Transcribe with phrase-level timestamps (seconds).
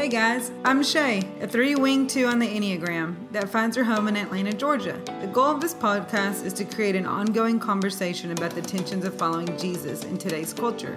[0.00, 4.08] Hey guys, I'm Shay, a three wing two on the Enneagram that finds her home
[4.08, 4.98] in Atlanta, Georgia.
[5.20, 9.12] The goal of this podcast is to create an ongoing conversation about the tensions of
[9.12, 10.96] following Jesus in today's culture.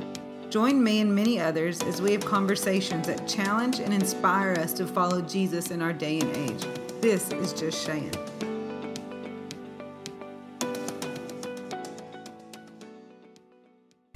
[0.49, 4.87] Join me and many others as we have conversations that challenge and inspire us to
[4.87, 6.65] follow Jesus in our day and age.
[7.01, 8.32] This is just Shayin.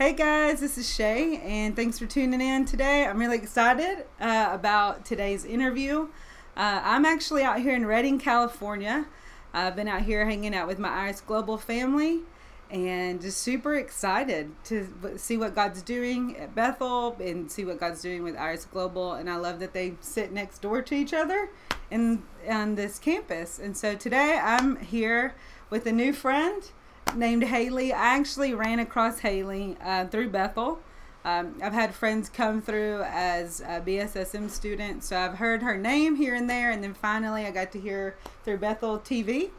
[0.08, 3.06] Hey guys, this is Shay, and thanks for tuning in today.
[3.06, 6.08] I'm really excited uh, about today's interview.
[6.56, 9.06] Uh, I'm actually out here in Redding, California.
[9.54, 12.22] I've been out here hanging out with my Iris Global family
[12.72, 18.02] and just super excited to see what God's doing at Bethel and see what God's
[18.02, 19.12] doing with Iris Global.
[19.12, 21.50] And I love that they sit next door to each other
[21.92, 23.60] in on this campus.
[23.60, 25.36] And so today I'm here
[25.70, 26.64] with a new friend
[27.16, 27.94] named Haley.
[27.94, 30.80] I actually ran across Haley uh, through Bethel.
[31.26, 36.16] Um, I've had friends come through as a BSSM students, so I've heard her name
[36.16, 39.50] here and there, and then finally I got to hear through Bethel TV.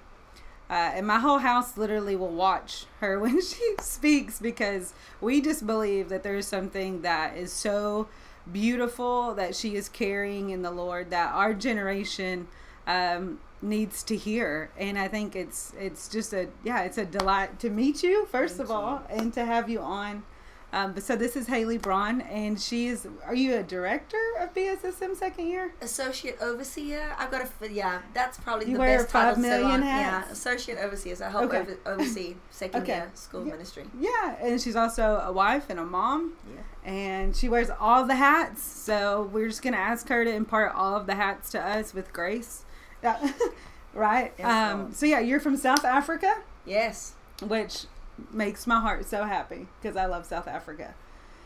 [0.71, 5.67] Uh, and my whole house literally will watch her when she speaks because we just
[5.67, 8.09] believe that there's something that is so
[8.51, 12.49] beautiful that she is carrying in the Lord that our generation
[12.89, 17.59] um, needs to hear and i think it's it's just a yeah it's a delight
[17.59, 20.23] to meet you first Thank of all and to have you on
[20.71, 23.09] um, but so this is haley braun and she is.
[23.25, 27.17] are you a director of bssm second year associate overseer.
[27.19, 28.03] I've got a yeah.
[28.15, 29.83] That's probably You the best five title million on.
[29.83, 30.27] hats?
[30.29, 31.17] Yeah, associate overseer.
[31.17, 31.59] So I help Okay.
[31.61, 32.97] over, oversee second Okay.
[32.97, 33.53] year school Yeah.
[33.53, 33.85] ministry.
[33.99, 36.91] yeah and she's also a wife and a mom Yeah.
[36.93, 40.95] and she wears all the hats so we're just gonna ask her to impart all
[40.95, 42.65] of the hats to us with grace
[43.03, 43.33] Yeah.
[43.95, 47.15] right um, so yeah you're from south africa Yes.
[47.43, 47.85] which
[48.33, 50.95] makes my heart so happy because i love south africa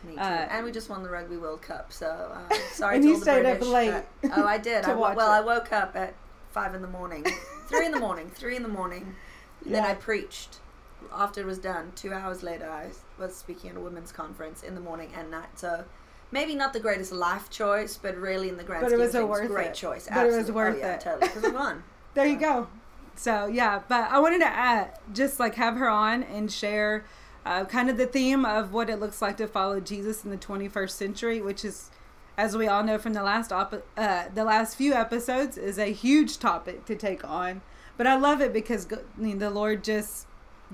[0.04, 0.20] Me too.
[0.20, 1.92] Uh, and we just won the Rugby World Cup.
[1.92, 4.58] So uh, sorry And to you all the stayed up British, late but- oh, I
[4.70, 4.82] did.
[4.82, 5.36] to I, wo- watch well, it.
[5.36, 6.14] I woke up at
[6.50, 7.24] five in the morning,
[7.68, 9.14] three in the morning, three in the morning.
[9.64, 9.90] Then Yeah.
[9.90, 10.58] I preached.
[11.14, 14.74] After it was done, two hours later, I was speaking at a women's conference in
[14.74, 15.56] the morning and night.
[15.56, 15.84] So
[16.32, 19.14] maybe not the greatest life choice, but really in the grand But it scheme was
[19.14, 19.74] a of things, great it.
[19.74, 20.08] choice.
[20.12, 21.00] But it was worth oh, yeah, it.
[21.00, 21.84] Totally, because won.
[22.14, 22.66] There you go.
[23.14, 27.04] So yeah, but I wanted to add, just like have her on and share
[27.44, 30.36] uh, kind of the theme of what it looks like to follow Jesus in the
[30.36, 31.90] 21st century, which is,
[32.36, 35.92] as we all know from the last op- uh, the last few episodes, is a
[35.92, 37.62] huge topic to take on.
[37.96, 40.26] But I love it because I mean, the Lord just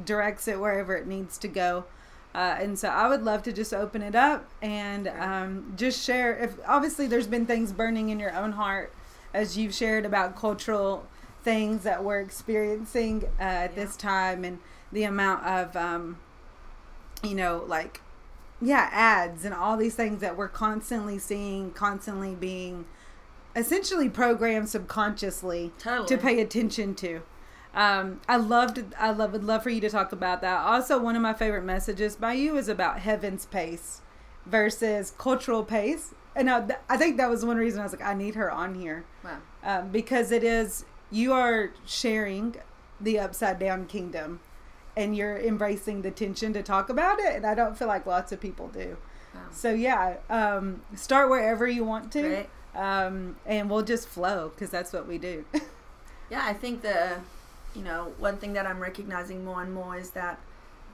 [0.04, 1.84] directs it wherever it needs to go.
[2.34, 6.36] Uh, and so I would love to just open it up and um, just share.
[6.36, 8.92] If obviously there's been things burning in your own heart
[9.34, 11.06] as you've shared about cultural
[11.42, 13.84] things that we're experiencing uh, at Yeah.
[13.84, 14.58] this time and
[14.92, 16.18] the amount of um,
[17.22, 18.00] you know like
[18.60, 22.84] yeah ads and all these things that we're constantly seeing constantly being
[23.56, 26.08] essentially programmed subconsciously Totally.
[26.08, 27.22] to pay attention to
[27.78, 30.58] um, I loved I love would love for you to talk about that.
[30.60, 34.02] Also, one of my favorite messages by you is about heaven's pace
[34.44, 38.14] versus cultural pace, and I, I think that was one reason I was like, I
[38.14, 39.38] need her on here Wow.
[39.62, 42.56] um, because it is you are sharing
[43.00, 44.40] the upside down kingdom,
[44.96, 48.32] and you're embracing the tension to talk about it, and I don't feel like lots
[48.32, 48.96] of people do.
[49.34, 49.40] Wow.
[49.52, 54.92] So yeah, um, start wherever you want to, um, and we'll just flow because that's
[54.92, 55.44] what we do.
[56.30, 57.20] Yeah, I think the,
[57.74, 60.38] you know, one thing that I'm recognizing more and more is that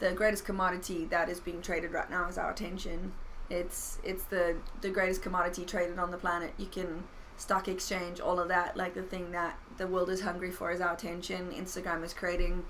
[0.01, 3.12] the greatest commodity that is being traded right now is our attention.
[3.51, 6.53] It's it's the the greatest commodity traded on the planet.
[6.59, 7.05] You can
[7.37, 8.77] stock exchange all of that.
[8.77, 11.51] Like the thing that the world is hungry for is our attention.
[11.53, 12.65] Instagram is creating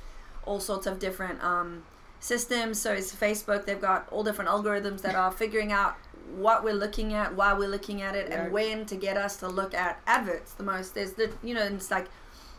[0.44, 1.84] all sorts of different um,
[2.20, 2.80] systems.
[2.80, 3.64] So is Facebook.
[3.66, 5.96] They've got all different algorithms that are figuring out
[6.36, 8.38] what we're looking at, why we're looking at it, Right.
[8.40, 10.94] and when to get us to look at adverts the most.
[10.94, 12.06] There's the you know, it's like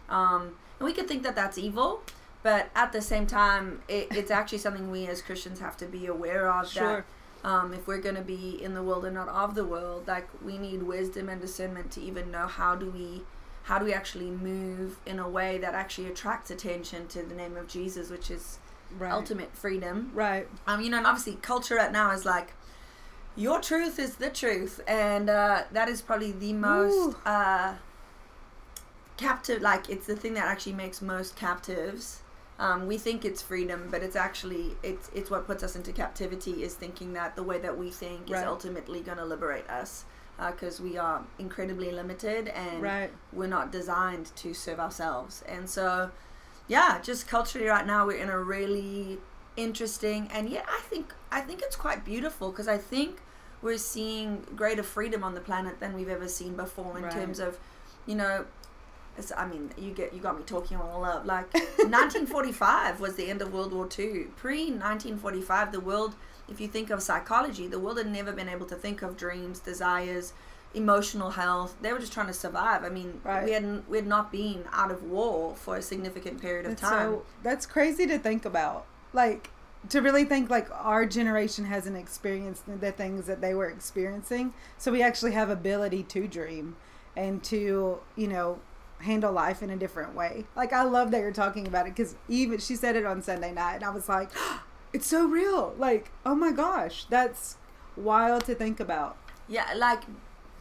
[0.10, 2.02] um, and we could think that that's evil,
[2.44, 6.06] but at the same time, it, it's actually something we as Christians have to be
[6.06, 6.70] aware of.
[6.70, 7.06] Sure.
[7.44, 10.08] That um, if we're going to be in the world and not of the world,
[10.08, 13.24] like we need wisdom and discernment to even know how do we
[13.64, 17.58] how do we actually move in a way that actually attracts attention to the name
[17.58, 18.60] of Jesus, which is
[19.00, 19.12] right.
[19.12, 20.12] ultimate freedom.
[20.14, 20.48] Right.
[20.68, 22.54] Um, you know, and obviously culture right now is like
[23.36, 27.74] your truth is the truth, and uh, that is probably the most uh,
[29.18, 29.62] captive.
[29.62, 32.22] Like it's the thing that actually makes most captives.
[32.58, 36.64] Um, we think it's freedom, but it's actually it's it's what puts us into captivity.
[36.64, 38.40] Is thinking that the way that we think Right.
[38.42, 40.06] is ultimately going to liberate us,
[40.52, 43.12] because we are incredibly limited and Right.
[43.34, 45.44] we're not designed to serve ourselves.
[45.48, 46.12] And so,
[46.68, 49.20] yeah, just culturally right now we're in a really
[49.58, 53.22] interesting and yet I think I think it's quite beautiful because I think
[53.62, 57.14] we're seeing greater freedom on the planet than we've ever seen before in Right.
[57.14, 57.58] terms of,
[58.06, 58.46] you know,
[59.18, 61.26] it's, I mean, you get you got me talking all up.
[61.26, 61.54] Like
[62.14, 64.26] 1945 was the end of World War II.
[64.36, 66.16] Pre 1945, the world,
[66.50, 69.60] if you think of psychology, the world had never been able to think of dreams,
[69.60, 70.34] desires,
[70.74, 71.76] emotional health.
[71.82, 72.84] They were just trying to survive.
[72.84, 73.46] I mean, Right.
[73.46, 76.82] we had we had not been out of war for a significant period of That's
[76.82, 77.10] time.
[77.12, 78.86] so that's crazy to think about.
[79.14, 79.50] Like
[79.90, 84.54] to really think like our generation hasn't experienced the things that they were experiencing.
[84.78, 86.76] So we actually have ability to dream
[87.16, 88.60] and to, you know,
[89.00, 90.46] handle life in a different way.
[90.56, 93.52] Like I love that you're talking about it cuz even she said it on Sunday
[93.52, 94.30] night and I was like,
[94.94, 95.74] it's so real.
[95.78, 97.58] Like, oh my gosh, that's
[97.98, 99.18] wild to think about.
[99.48, 100.04] Yeah, like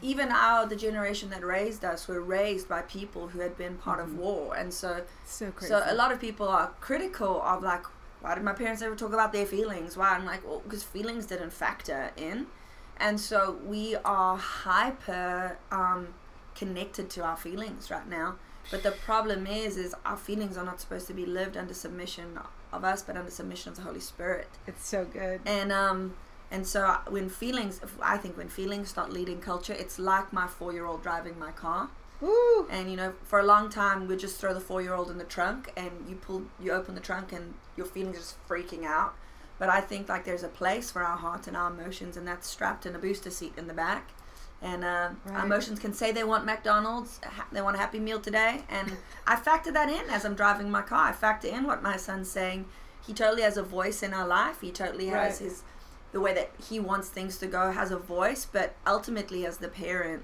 [0.01, 3.99] even our the generation that raised us were raised by people who had been part
[3.99, 4.03] Mhm.
[4.03, 5.73] of war, and so So crazy.
[5.73, 7.85] so a lot of people are critical of like,
[8.21, 9.95] why did my parents ever talk about their feelings?
[9.97, 10.09] Why?
[10.09, 12.47] I'm like, well, because feelings didn't factor in,
[12.97, 16.09] and so we are hyper um,
[16.55, 18.35] connected to our feelings right now.
[18.71, 22.39] But the problem is, is our feelings are not supposed to be lived under submission
[22.73, 25.41] of us, but under submission of the Holy Spirit it's so good.
[25.45, 26.15] and um
[26.51, 31.01] and so when feelings i think when feelings start leading culture it's like my four-year-old
[31.01, 31.89] driving my car
[32.21, 32.67] Woo!
[32.69, 35.71] and you know for a long time we just throw the four-year-old in the trunk
[35.75, 39.15] and you pull you open the trunk and your feelings are just freaking out
[39.57, 42.47] but i think like there's a place for our heart and our emotions and that's
[42.47, 44.11] strapped in a booster seat in the back
[44.65, 45.43] and uh, Right.
[45.45, 48.97] emotions can say they want McDonald's, ha- they want a Happy Meal today, and
[49.27, 51.05] I factor that in as I'm driving my car.
[51.09, 52.65] I factor in what my son's saying.
[53.05, 54.61] He totally has a voice in our life.
[54.61, 55.49] He totally has Right.
[55.49, 55.63] his
[56.11, 59.67] the way that he wants things to go has a voice, but ultimately as the
[59.67, 60.23] parent,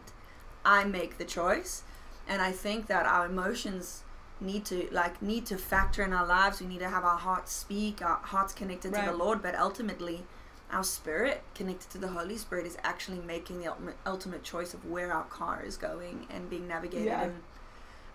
[0.64, 1.84] I make the choice,
[2.28, 4.04] and I think that our emotions
[4.40, 6.62] need to like need to factor in our lives.
[6.62, 10.26] We need to have our hearts speak, our hearts connected to the Lord, but ultimately
[10.72, 14.86] our spirit connected to the Holy Spirit is actually making the ultimate, ultimate choice of
[14.86, 17.08] where our car is going and being navigated.
[17.08, 17.24] Yeah.
[17.24, 17.36] And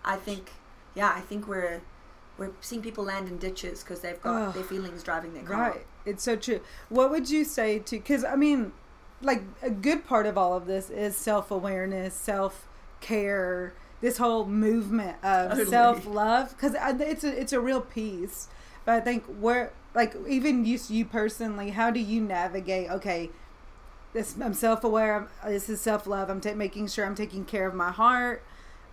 [0.03, 0.51] I think,
[0.95, 1.81] yeah, I think we're
[2.37, 5.71] we're seeing people land in ditches because they've got their feelings driving their car.
[5.71, 5.85] Right.
[6.05, 6.61] It's so true.
[6.89, 8.73] What would you say to, because I mean,
[9.21, 12.67] like a good part of all of this is self awareness, self
[13.01, 15.69] care, this whole movement of Totally.
[15.69, 18.47] self love, because it's a, it's a real piece.
[18.85, 23.29] But I think where, like, even you, you personally, how do you navigate, okay,
[24.13, 27.67] this, I'm self aware, this is self love, I'm ta- making sure I'm taking care
[27.67, 28.43] of my heart.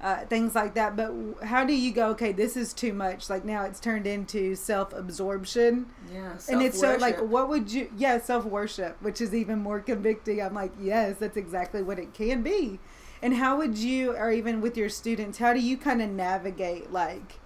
[0.01, 1.11] Uh, things like that, but
[1.45, 2.09] how do you go?
[2.09, 3.31] Okay, this is too much.
[3.31, 6.33] Like now, it's turned into self absorption, Yeah.
[6.51, 10.43] and it's so like what would you yeah self worship which is even more convicting
[10.43, 12.79] i'm like yes that's exactly what it can be
[13.23, 16.93] and how would you or even with your students how do you kind of navigate
[16.93, 17.39] like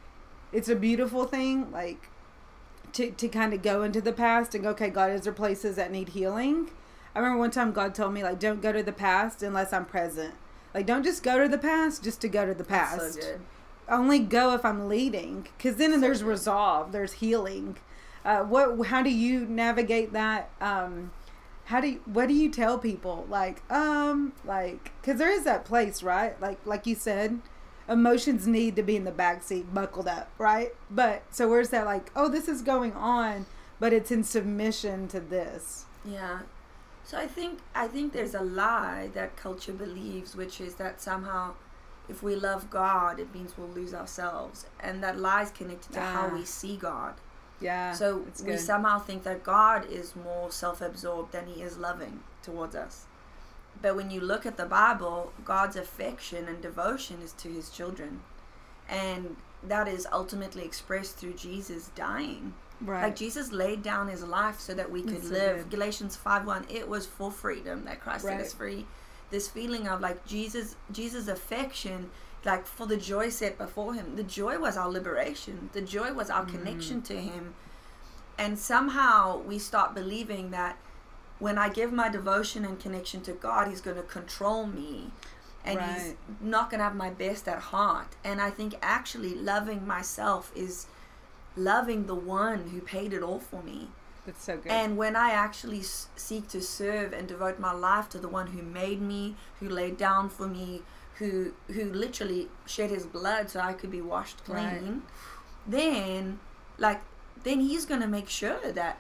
[0.51, 2.09] it's a beautiful thing like
[2.93, 5.77] to, to kind of go into the past and go okay god is there places
[5.77, 6.71] that need healing
[7.15, 9.85] i remember one time god told me like don't go to the past unless i'm
[9.85, 10.35] present
[10.75, 13.39] like don't just go to the past just to go to the past So
[13.91, 16.29] only go if I'm leading, because then So there's good.
[16.29, 17.79] resolve, there's healing.
[18.25, 18.87] Uh, what?
[18.89, 20.51] How do you navigate that?
[20.61, 21.11] Um,
[21.65, 23.27] how do you, what do you tell people?
[23.31, 26.39] Like, um, like, because there is that place, right?
[26.41, 27.41] Like, like you said,
[27.89, 30.75] emotions need to be in the back seat, buckled up, right?
[30.91, 31.87] But so where's that?
[31.87, 33.47] Like, oh, this is going on,
[33.81, 35.87] but it's in submission to this.
[36.05, 36.41] Yeah.
[37.05, 41.55] So I think I think there's a lie that culture believes, which is that somehow,
[42.09, 46.01] if we love God, it means we'll lose ourselves, and that lie is connected to
[46.01, 47.15] how we see God.
[47.61, 47.93] Yeah.
[47.93, 53.07] so we somehow think that God is more self-absorbed than He is loving towards us.
[53.81, 58.21] But when you look at the Bible, God's affection and devotion is to His children,
[58.89, 62.55] and that is ultimately expressed through Jesus dying.
[62.81, 63.03] right.
[63.03, 65.57] Like Jesus laid down his life so that we could That's live.
[65.63, 65.71] good.
[65.71, 68.87] Galatians 5 1, it was for freedom that Christ set us free.
[69.31, 72.11] This feeling of like Jesus Jesus affection,
[72.45, 74.15] like for the joy set before him.
[74.17, 75.71] The joy was our liberation.
[75.73, 76.51] The joy was our Mm.
[76.51, 77.55] connection to him.
[78.39, 80.77] And somehow we start believing that
[81.39, 85.11] when I give my devotion and connection to God, He's going to control me.
[85.65, 88.17] And He's not going to have my best at heart.
[88.25, 90.87] And I think actually loving myself is
[91.57, 93.89] loving the one who paid it all for me.
[94.27, 94.71] That's so good.
[94.71, 98.49] And when I actually s- seek to serve and devote my life to the one
[98.49, 100.83] who made me, who laid down for me,
[101.15, 105.01] who who literally shed his blood so I could be washed clean, Right.
[105.67, 106.39] then
[106.79, 107.01] like
[107.43, 108.99] then he's going to make sure that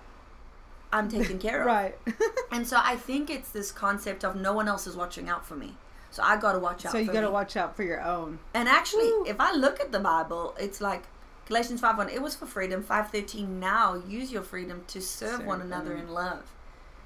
[0.92, 1.66] I'm taken care of.
[1.66, 1.98] right.
[2.52, 5.54] And so I think it's this concept of no one else is watching out for
[5.54, 5.74] me.
[6.10, 8.38] So I got to watch out so you got to watch out for your own.
[8.54, 9.26] And actually, Woo.
[9.26, 11.04] if I look at the Bible, it's like
[11.46, 12.82] Galatians 5 1, it was for freedom.
[12.82, 16.00] 513, now use your freedom to serve one another them.
[16.00, 16.54] in love.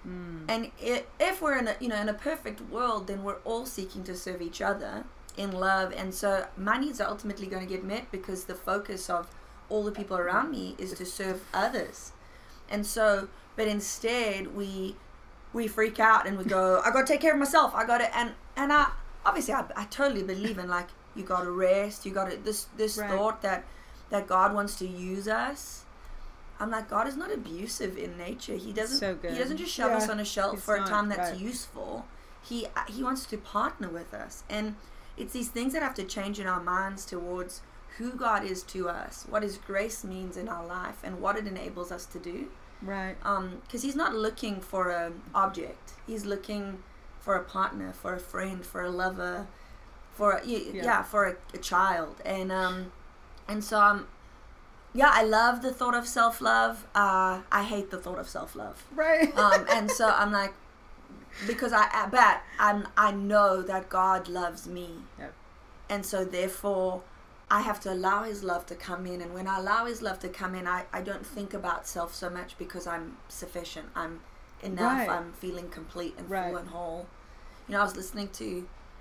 [0.07, 0.45] Mm.
[0.49, 3.67] And i if we're in a you know in a perfect world, then we're all
[3.67, 5.05] seeking to serve each other
[5.37, 9.09] in love, and so my needs are ultimately going to get met because the focus
[9.09, 9.29] of
[9.69, 12.13] all the people around me is to serve others,
[12.69, 14.97] and so but instead we
[15.53, 17.75] we freak out and we go, I got to take care of myself.
[17.75, 18.91] I got to and and I
[19.25, 22.07] obviously I, I totally believe in like you got to rest.
[22.07, 23.11] You got to this this Right.
[23.11, 23.65] thought that
[24.11, 25.85] that God wants to use us.
[26.61, 28.57] I'm like God is not abusive in nature.
[28.57, 28.99] He doesn't.
[28.99, 29.33] So good.
[29.33, 31.41] He doesn't just shove us on a shelf for a time that's right.
[31.41, 32.07] useful.
[32.43, 34.77] He he wants to partner with us, and
[35.17, 37.63] it's these things that have to change in our minds towards
[37.99, 41.47] who God is to us, what His grace means in our life, and what it
[41.47, 42.49] enables us to do.
[42.83, 43.17] Right.
[43.25, 43.61] Um.
[43.65, 46.83] Because He's not looking for an object; He's looking
[47.21, 49.47] for a partner, for a friend, for a lover,
[50.15, 50.59] for a, yeah.
[50.73, 51.03] Yeah.
[51.03, 52.93] for a, a child, and um,
[53.49, 54.07] and so um,
[54.93, 56.87] yeah, I love the thought of self love.
[56.95, 59.35] Uh, I hate the thought of self love Right.
[59.39, 60.53] um, and so I'm like,
[61.47, 65.33] because I, I bet I'm I know that God loves me, Yep.
[65.89, 67.03] and so therefore
[67.53, 70.19] I have to allow His love to come in, and when I allow His love
[70.21, 74.21] to come in, I, I don't think about self so much because I'm sufficient, I'm
[74.63, 75.11] enough, Right.
[75.11, 76.49] I'm feeling complete and Right.
[76.49, 77.07] full and whole.
[77.69, 78.45] You know, I was listening to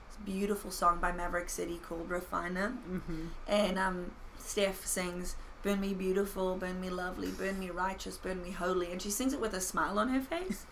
[0.08, 5.94] this beautiful song by Maverick City called Refiner, hmm and um, Steph sings, Burn me
[5.94, 8.92] beautiful, burn me lovely, burn me righteous, burn me holy.
[8.92, 10.66] And she sings it with a smile on her face.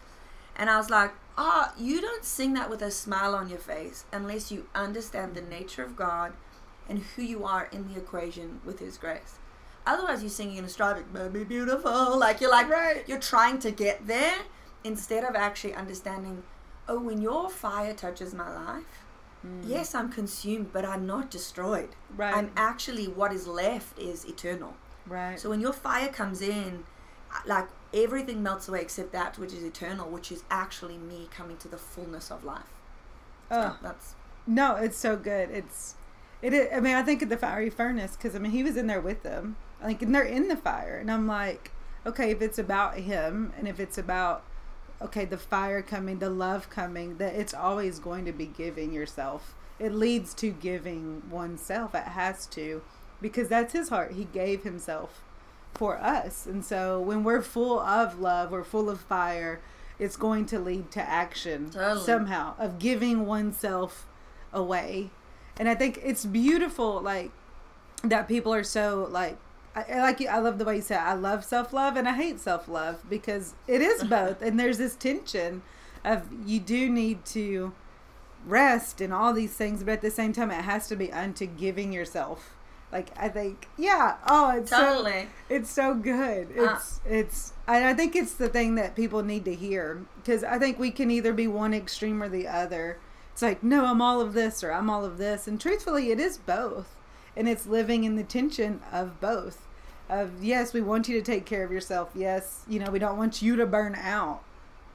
[0.55, 4.03] And I was like, ah, you don't sing that with a smile on your face
[4.11, 6.33] unless you understand the nature of God
[6.89, 9.35] and who you are in the equation with His grace.
[9.85, 12.17] Otherwise, you're singing in a stride, like, burn me beautiful.
[12.17, 13.07] Like, you're like, Right.
[13.07, 14.35] you're trying to get there
[14.83, 16.43] instead of actually understanding,
[16.87, 18.83] oh, when your fire touches my life,
[19.45, 19.61] Mm.
[19.65, 21.95] yes, I'm consumed, but I'm not destroyed.
[22.15, 22.35] Right.
[22.35, 24.73] I'm actually what is left is eternal.
[25.07, 25.39] right.
[25.39, 26.83] So when your fire comes in,
[27.45, 31.67] like everything melts away except that which is eternal, which is actually me coming to
[31.69, 32.73] the fullness of life.
[33.49, 33.77] So Oh.
[33.81, 34.15] that's
[34.45, 35.49] No, it's so good.
[35.51, 35.95] It's
[36.41, 36.53] it.
[36.53, 38.87] i- I mean, I think of the fiery furnace because I mean he was in
[38.87, 39.55] there with them.
[39.81, 41.71] Like, and they're in the fire, and I'm like,
[42.05, 44.43] okay, if it's about him, and if it's about
[45.01, 49.55] okay, the fire coming, the love coming, that it's always going to be giving yourself.
[49.79, 51.95] It leads to giving oneself.
[51.95, 52.81] It has to,
[53.21, 54.11] because that's his heart.
[54.11, 55.21] He gave himself
[55.73, 59.61] for us, and so when we're full of love, we're full of fire.
[59.97, 62.05] It's going to lead to action Totally.
[62.05, 64.05] somehow of giving oneself
[64.51, 65.11] away.
[65.59, 67.31] And I think it's beautiful, like
[68.03, 69.37] that people are so like.
[69.75, 70.27] I, like you.
[70.27, 70.99] I love the way you said.
[70.99, 74.79] I love self love and I hate self love because it is both, and there's
[74.79, 75.61] this tension
[76.03, 77.73] of you do need to
[78.45, 81.45] rest and all these things, but at the same time, it has to be unto
[81.45, 82.55] giving yourself.
[82.91, 84.17] Like I think, yeah.
[84.27, 85.27] Oh, it's so totally.
[85.47, 86.47] it's so good.
[86.57, 86.73] Uh.
[86.73, 90.57] It's it's and I think it's the thing that people need to hear because I
[90.57, 92.97] think we can either be one extreme or the other.
[93.39, 95.47] It's like, no, I'm all of this or I'm all of this.
[95.47, 96.93] And truthfully, it is both.
[97.37, 99.65] And it's living in the tension of both.
[100.09, 102.09] Of yes, we want you to take care of yourself.
[102.13, 104.43] Yes, you know, we don't want you to burn out.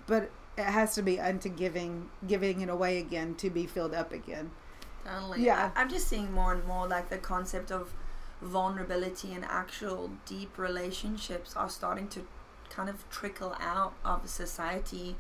[0.06, 4.12] But it has to be unto giving giving it away again to be filled up
[4.12, 4.50] again.
[5.06, 5.46] Totally.
[5.46, 5.70] Yeah.
[5.74, 7.94] I, I'm just seeing more and more like the concept of
[8.42, 12.26] vulnerability and actual deep relationships are starting to
[12.68, 15.16] kind of trickle out of society.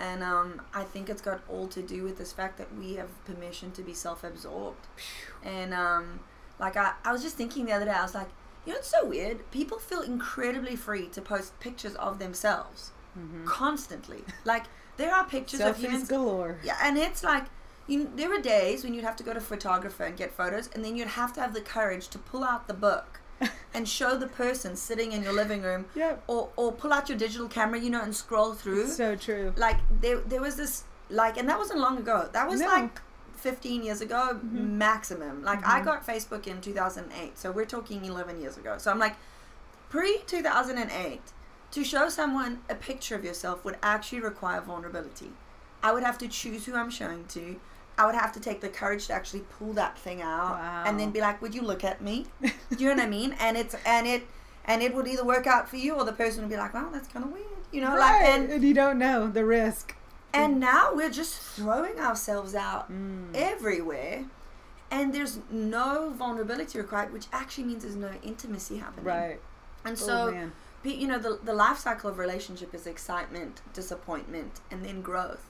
[0.00, 3.08] And um, I think it's got all to do with this fact that we have
[3.26, 4.86] permission to be self absorbed.
[5.44, 6.20] And um,
[6.58, 8.28] like I, I was just thinking the other day, I was like,
[8.66, 9.50] you know, it's so weird.
[9.50, 13.44] People feel incredibly free to post pictures of themselves Mm-hmm.
[13.44, 14.22] constantly.
[14.44, 14.64] Like
[14.96, 16.58] there are pictures of humans galore.
[16.62, 17.44] yeah, and it's like
[17.88, 18.08] you.
[18.14, 20.84] There were days when you'd have to go to a photographer and get photos, and
[20.84, 23.19] then you'd have to have the courage to pull out the book
[23.74, 26.24] and show the person sitting in your living room, Yep.
[26.26, 28.88] or or pull out your digital camera, you know, and scroll through.
[28.88, 29.52] So true.
[29.56, 32.28] like there, there was this like, and that wasn't long ago.
[32.32, 32.66] That was No.
[32.66, 33.00] like.
[33.36, 34.72] 15 years ago Mhm.
[34.72, 35.84] maximum like i Mhm.
[35.86, 39.16] got facebook in 2008 so we're talking 11 years ago so i'm like
[39.88, 41.22] pre 2008
[41.70, 45.32] to show someone a picture of yourself would actually require vulnerability
[45.82, 47.58] i would have to choose who i'm showing to
[48.00, 50.54] i would have to take the courage to actually pull that thing out
[50.86, 53.30] and then be like would you look at me do you know what i mean
[53.38, 54.22] and it's and it
[54.64, 56.88] and it would either work out for you or the person would be like well
[56.92, 58.28] that's kind of weird you know like right.
[58.34, 59.94] and and you don't know the risk.
[60.32, 63.34] and now we're just throwing ourselves out Mm.
[63.34, 64.24] everywhere
[64.90, 69.40] and there's no vulnerability required which actually means there's no intimacy happening Right.
[69.84, 70.52] and oh, so man.
[70.82, 75.44] You know the, the life cycle of relationship is excitement disappointment and then growth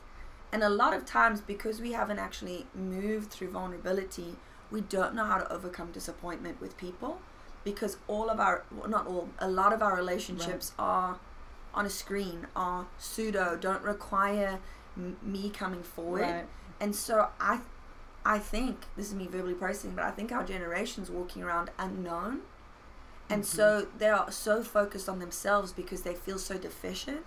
[0.53, 4.37] and a lot of times because we haven't actually moved through vulnerability
[4.71, 7.21] we don't know how to overcome disappointment with people
[7.65, 11.19] because all of our well, not all a lot of our relationships are
[11.75, 14.59] on a screen are pseudo, don't require
[14.97, 16.23] m- me coming forward.
[16.23, 16.47] Right.
[16.81, 17.61] And so I,
[18.25, 22.41] I think this is me verbally processing, but I think our generation's walking around unknown,
[23.29, 23.99] and so mm-hmm.
[23.99, 27.25] they are so focused on themselves because they feel so deficient,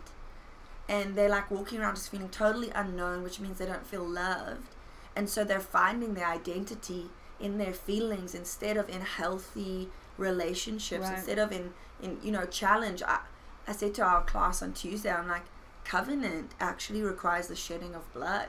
[0.90, 4.68] and they're like walking around just feeling totally unknown, which means they don't feel loved,
[5.16, 7.10] and so they're finding their identity
[7.40, 11.18] in their feelings instead of in healthy relationships, Right.
[11.18, 13.02] instead of in in you know challenge.
[13.04, 13.20] I,
[13.68, 15.44] I said to our class on Tuesday, I'm like,
[15.86, 18.48] covenant actually requires the shedding of blood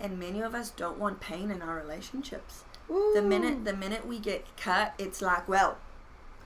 [0.00, 2.62] and many of us don't want pain in our relationships.
[2.88, 5.76] The minute the minute we get cut, it's like, well,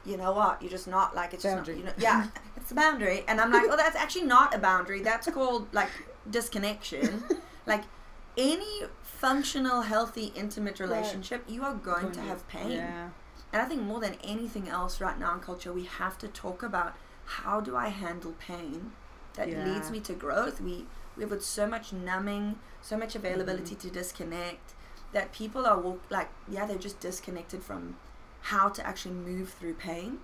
[0.05, 0.61] you know what?
[0.63, 1.75] You're just not like it's Boundary.
[1.77, 3.25] just not, you know, yeah, it's a boundary.
[3.29, 5.01] And I'm like, well, that's actually not a boundary.
[5.03, 5.91] That's called like
[6.29, 7.23] disconnection.
[7.67, 7.85] like
[8.37, 12.73] any functional, healthy, intimate relationship, you are going to have pain.
[12.73, 13.09] Yeah.
[13.53, 16.63] And I think more than anything else right now in culture, we have to talk
[16.63, 16.95] about
[17.25, 18.93] how do I handle pain
[19.35, 19.65] that Yeah.
[19.65, 20.61] leads me to growth.
[20.61, 23.89] We we have so much numbing, so much availability Mm-hmm.
[23.89, 24.73] to disconnect
[25.13, 27.97] that people are walk, like yeah they're just disconnected from
[28.43, 30.19] how to actually move through pain.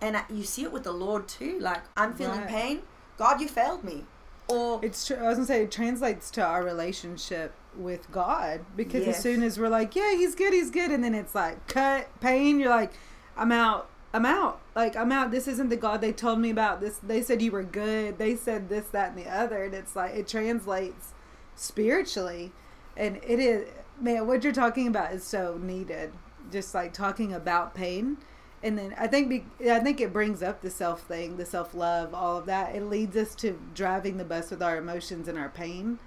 [0.00, 1.58] And you see it with the Lord too.
[1.60, 2.48] Like I'm feeling Right.
[2.48, 2.82] pain,
[3.18, 4.04] God, you failed me,
[4.48, 5.16] or It's true.
[5.16, 9.16] I was gonna say it translates to our relationship with God because Yes.
[9.16, 12.08] as soon as we're like, yeah, he's good, he's good, and then it's like cut
[12.20, 12.92] pain, you're like,
[13.36, 15.30] I'm out, I'm out, like I'm out.
[15.30, 16.80] This isn't the God they told me about.
[16.80, 18.18] This they said you were good.
[18.18, 21.14] They said this, that, and the other, and it's like it translates
[21.54, 22.52] spiritually,
[22.96, 23.68] and it is
[24.00, 24.26] man.
[24.26, 26.12] What you're talking about is so needed.
[26.52, 28.18] Just like talking about pain.
[28.62, 31.74] And then I think be, I think it brings up the self thing, the self
[31.74, 32.76] love, all of that.
[32.76, 35.98] It leads us to driving the bus with our emotions and our pain,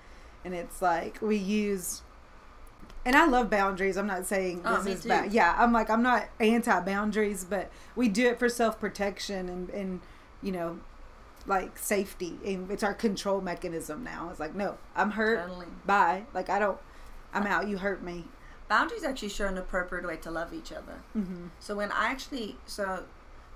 [0.46, 2.02] and it's like we use.
[3.04, 3.98] And I love boundaries.
[3.98, 5.32] I'm not saying Oh, this is bad.
[5.34, 9.70] Yeah, I'm like I'm not anti boundaries, but we do it for self protection and
[9.72, 10.02] and
[10.42, 10.80] you know,
[11.46, 12.40] like safety.
[12.46, 14.29] And it's our control mechanism now.
[14.31, 15.46] It's like no, I'm hurt.
[15.46, 15.68] Totally.
[15.86, 16.24] Bye.
[16.34, 16.79] Like I don't.
[17.34, 17.68] I'm out.
[17.68, 18.25] You hurt me.
[18.68, 21.01] Boundaries actually show an appropriate way to love each other.
[21.16, 21.48] Mm-hmm.
[21.60, 23.04] So when I actually, so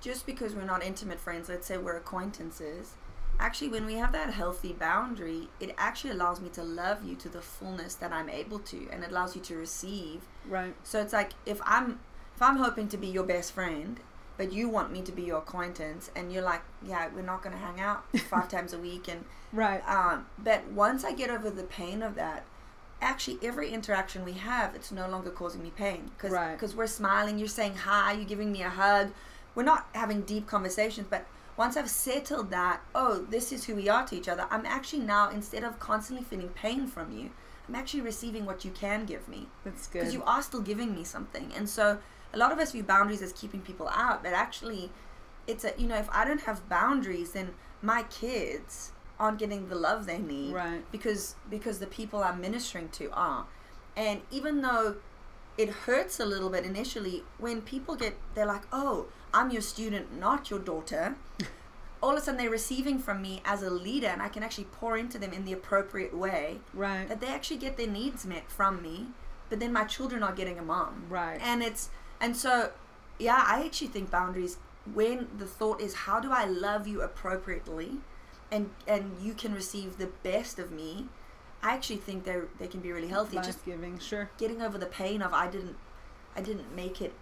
[0.02, 2.93] just because we're not intimate friends, let's say we're acquaintances,
[3.39, 7.30] actually when we have that healthy boundary, it actually allows me to love you to
[7.30, 10.22] the fullness that I'm able to, and it allows you to receive.
[10.48, 10.76] Right.
[10.84, 12.00] So it's like if I'm
[12.36, 14.00] if I'm hoping to be your best friend,
[14.38, 17.58] but you want me to be your acquaintance, and you're like, yeah, we're not gonna
[17.58, 19.82] hang out five times a week, and Right.
[19.89, 22.45] um, but once I get over the pain of that,
[23.01, 26.75] actually every interaction we have, it's no longer causing me pain because Right.
[26.75, 27.38] we're smiling.
[27.39, 28.13] You're saying hi.
[28.13, 29.12] You're giving me a hug.
[29.55, 31.25] We're not having deep conversations, but
[31.57, 34.47] once I've settled that, oh, this is who we are to each other.
[34.49, 37.31] I'm actually now instead of constantly feeling pain from you,
[37.67, 40.95] I'm actually receiving what you can give me That's good because you are still giving
[40.95, 41.51] me something.
[41.55, 41.99] And so
[42.33, 44.91] a lot of us view boundaries as keeping people out, but actually,
[45.47, 49.75] it's a you know if I don't have boundaries, then my kids aren't getting the
[49.75, 50.84] love they need Right.
[50.91, 53.45] because because the people I'm ministering to are.
[53.97, 54.95] And even though
[55.58, 60.17] it hurts a little bit initially, when people get they're like, "Oh, I'm your student,
[60.17, 61.15] not your daughter."
[62.01, 64.69] All of a sudden, they're receiving from me as a leader, and I can actually
[64.71, 67.10] pour into them in the appropriate way Right.
[67.10, 69.08] that they actually get their needs met from me,
[69.49, 71.08] but then my children are getting a mom.
[71.10, 71.39] Right.
[71.41, 71.89] And it's
[72.21, 72.71] and so
[73.17, 74.58] yeah, I actually think boundaries
[74.93, 77.97] when the thought is how do I love you appropriately
[78.51, 81.07] and and you can receive the best of me,
[81.62, 83.38] I actually think they they can be really healthy.
[83.38, 83.99] Just giving.
[83.99, 84.29] Sure.
[84.38, 85.77] getting over the pain of I didn't
[86.35, 87.13] I didn't make it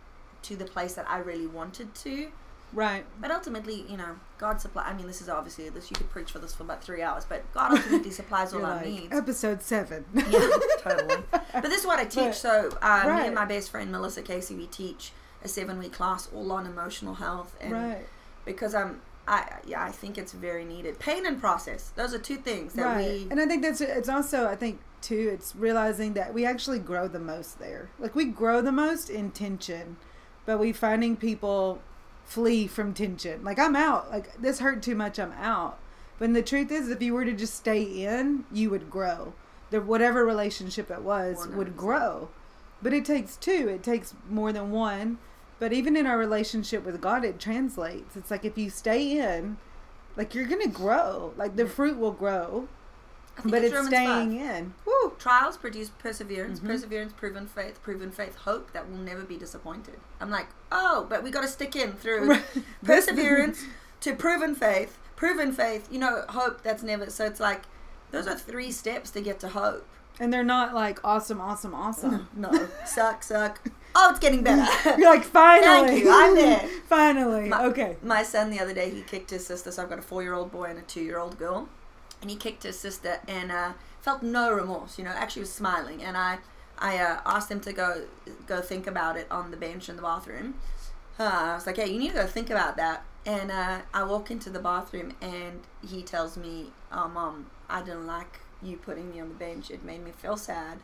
[0.44, 2.32] to the place that I really wanted to.
[2.74, 3.06] Right.
[3.20, 4.84] But ultimately, you know, God supply.
[4.84, 5.90] I mean, this is obviously this.
[5.90, 8.70] You could preach for this for about three hours, but God ultimately supplies all You're
[8.70, 9.16] our needs.
[9.16, 10.06] episode seven.
[10.14, 10.50] yeah,
[10.82, 11.24] totally.
[11.32, 12.26] But this is what I teach.
[12.26, 15.12] But- so uh, me and my best friend Melissa Casey, we teach
[15.44, 18.06] a seven-week class all on emotional health, and right.
[18.44, 21.00] because I'm, I yeah, I think it's very needed.
[21.00, 23.08] Pain and process; those are two things that right.
[23.08, 23.28] we.
[23.30, 27.08] And I think that's it's also I think too it's realizing that we actually grow
[27.08, 27.90] the most there.
[28.00, 29.98] Like we grow the most in tension,
[30.46, 31.82] but we finding people
[32.24, 33.44] flee from tension.
[33.44, 34.10] Like I'm out.
[34.10, 35.20] Like this hurt too much.
[35.20, 35.80] I'm out.
[36.20, 39.34] But the truth is, if you were to just stay in, you would grow.
[39.70, 41.76] The whatever relationship it was would 100%.
[41.76, 42.30] grow.
[42.82, 43.68] But it takes two.
[43.68, 45.20] It takes more than one.
[45.60, 48.16] But even in our relationship with God, it translates.
[48.16, 49.58] It's like if you stay in,
[50.16, 51.34] like you're gonna grow.
[51.38, 52.68] Like the fruit will grow
[53.46, 54.56] but it's Romans staying 5.
[54.58, 54.74] in.
[54.86, 55.14] Woo!
[55.20, 56.60] Trials produce perseverance.
[56.60, 56.66] Mhm.
[56.66, 57.80] Perseverance, proven faith.
[57.84, 60.00] Proven faith, hope that will never be disappointed.
[60.20, 62.40] I'm like, oh, but we got to stick in through
[62.84, 63.64] perseverance
[64.02, 64.98] to proven faith.
[65.16, 67.12] Proven faith, you know, hope that's never.
[67.12, 67.64] So it's like,
[68.10, 69.86] those are three steps to get to hope.
[70.20, 72.28] and they're not like awesome, awesome, awesome.
[72.36, 73.62] No, suck, suck.
[73.98, 74.66] Oh, it's getting better.
[75.00, 75.88] You're like, finally.
[75.88, 76.70] Thank you, I'm there.
[76.88, 77.50] finally.
[77.50, 77.98] My- okay.
[78.02, 79.72] My son the other day he kicked his sister.
[79.72, 81.68] So I've got a four-year-old boy and a two-year-old girl,
[82.22, 84.98] and he kicked his sister and uh, felt no remorse.
[84.98, 86.04] You know, actually was smiling.
[86.04, 86.38] And I,
[86.78, 88.04] I uh, asked him to go
[88.46, 90.56] go think about it on the bench in the bathroom.
[91.20, 93.04] Uh, I was like, hey, you need to go think about that.
[93.26, 98.08] And uh, I walk into the bathroom and he tells me, oh, mom, I didn't
[98.08, 99.72] like you putting me on the bench.
[99.72, 100.80] It made me feel sad.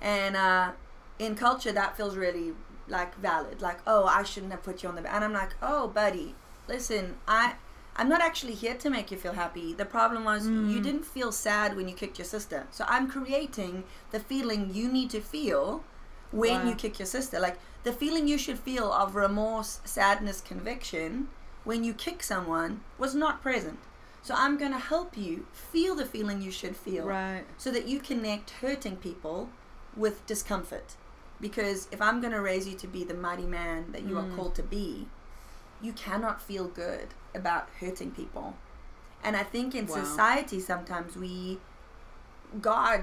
[0.00, 0.72] And uh,
[1.18, 2.52] in culture, that feels really
[2.88, 3.60] like valid.
[3.62, 5.12] Like, oh, I shouldn't have put you on the.
[5.12, 6.34] And I'm like, oh, buddy,
[6.68, 7.54] listen, I.
[7.98, 9.72] I'm not actually here to make you feel happy.
[9.72, 10.82] The problem was you mm.
[10.82, 12.66] didn't feel sad when you kicked your sister.
[12.70, 15.82] So I'm creating the feeling you need to feel
[16.30, 16.68] when Wow.
[16.68, 17.40] you kick your sister.
[17.40, 21.28] Like the feeling you should feel of remorse, sadness, conviction
[21.64, 23.78] when you kick someone was not present.
[24.22, 27.44] So I'm going to help you feel the feeling you should feel Right.
[27.56, 29.48] so that you connect hurting people
[29.96, 30.96] with discomfort.
[31.40, 34.22] Because if I'm going to raise you to be the mighty man that you Mm.
[34.32, 35.06] are called to be,
[35.82, 38.54] you cannot feel good about hurting people.
[39.22, 39.94] And I think in Wow.
[40.04, 41.58] society sometimes we
[42.60, 43.02] God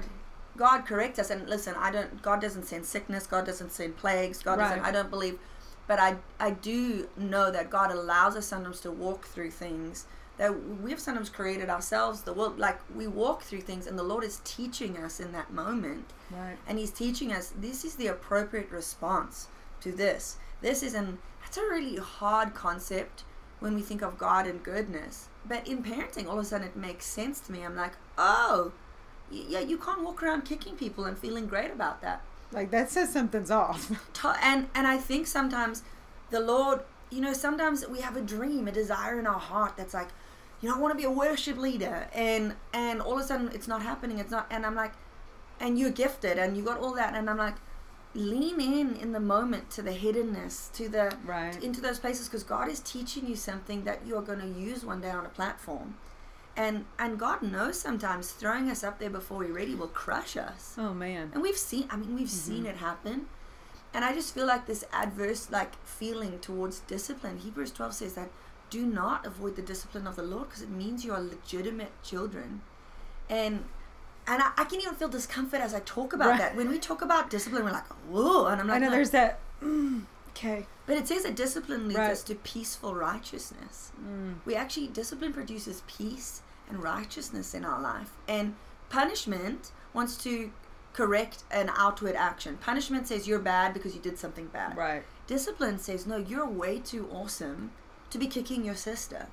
[0.56, 4.42] God correct us and listen, I don't God doesn't send sickness, God doesn't send plagues,
[4.42, 5.38] God doesn't I don't believe
[5.86, 10.52] but I I do know that God allows us sometimes to walk through things that
[10.82, 14.40] we've sometimes created ourselves the world like we walk through things and the Lord is
[14.44, 16.12] teaching us in that moment.
[16.30, 16.56] Right.
[16.66, 19.48] and he's teaching us this is the appropriate response
[19.82, 20.38] to this.
[20.60, 23.22] This is an that's a really hard concept
[23.60, 25.28] when we think of god and goodness.
[25.46, 27.62] But in parenting all of a sudden it makes sense to me.
[27.64, 28.72] I'm like oh
[29.30, 32.22] y- yeah you can't walk around kicking people and feeling great about that.
[32.50, 33.90] Like that says something's off.
[34.42, 35.82] And and i think sometimes
[36.30, 39.94] the lord you know sometimes we have a dream a desire in our heart that's
[39.94, 40.08] like
[40.64, 43.50] you know i want to be a worship leader and and all of a sudden
[43.52, 44.92] it's not happening it's not and i'm like
[45.60, 47.56] and you're gifted and you got all that and i'm like
[48.14, 51.62] lean in in the moment to the hiddenness to the Right.
[51.62, 54.84] into those places because god is teaching you something that you are going to use
[54.84, 55.96] one day on a platform.
[56.56, 60.76] And and god knows sometimes throwing us up there before we're ready will crush us.
[60.78, 61.32] Oh man.
[61.34, 62.52] and we've seen i mean we've mm-hmm.
[62.52, 63.26] seen it happen.
[63.92, 67.38] And i just feel like this adverse like feeling towards discipline.
[67.38, 68.30] Hebrews 12 says that
[68.76, 72.48] do not avoid the discipline of the lord because it means you are legitimate children
[73.40, 73.54] and
[74.26, 76.38] and I, I can even feel discomfort as I talk about Right.
[76.42, 76.56] that.
[76.56, 79.10] When we talk about discipline, we're like, whoa, and I'm like, I know "No." there's
[79.10, 79.32] that.
[79.62, 80.60] Mm, okay.
[80.86, 82.10] but it says that discipline leads Right.
[82.16, 83.92] us to peaceful righteousness.
[84.02, 84.36] Mm.
[84.46, 88.54] We actually discipline produces peace and righteousness in our life, and
[88.88, 90.32] punishment wants to
[90.94, 92.56] correct an outward action.
[92.70, 94.74] Punishment says you're bad because you did something bad.
[94.74, 95.02] Right.
[95.26, 97.72] Discipline says no, you're way too awesome
[98.14, 99.26] to be kicking your sister.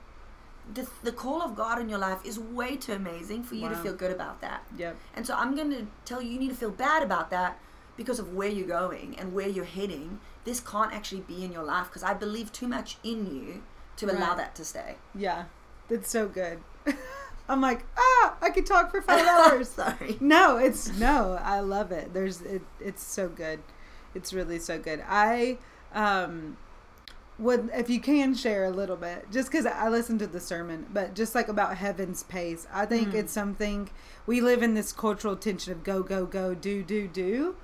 [0.74, 3.76] The, the call of God in your life is way too amazing for you to
[3.76, 4.63] feel good about that.
[4.76, 4.98] Yep.
[5.15, 7.60] And so I'm going to tell you, you need to feel bad about that
[7.96, 10.20] because of where you're going and where you're heading.
[10.46, 13.62] This can't actually be in your life because I believe too much in you
[13.98, 14.96] to allow that to stay.
[15.13, 15.46] Yeah.
[15.88, 16.60] That's so good.
[17.48, 19.70] I'm like, ah, I could talk for five hours.
[19.70, 20.17] Sorry.
[20.20, 21.39] no, it's no.
[21.39, 22.15] I love it.
[22.15, 22.63] There's it.
[22.80, 23.60] It's so good.
[24.15, 25.04] It's really so good.
[25.08, 25.60] I
[25.94, 26.58] um
[27.41, 30.86] would if you can share a little bit, just because I listened to the sermon,
[30.93, 32.67] but just like about heaven's pace.
[32.71, 33.15] I think Mm.
[33.15, 33.89] it's something
[34.25, 37.56] we live in this cultural tension of go go go do do do.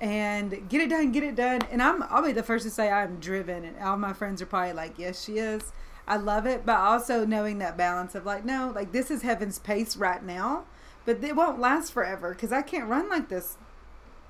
[0.00, 1.62] And get it done, get it done.
[1.70, 4.46] And I'm I'll be the first to say I'm driven and all my friends are
[4.46, 5.72] probably like, Yes, she is.
[6.06, 9.58] I love it, but also knowing that balance of like, no, like this is heaven's
[9.58, 10.64] pace right now,
[11.06, 13.56] but it won't last forever because I can't run like this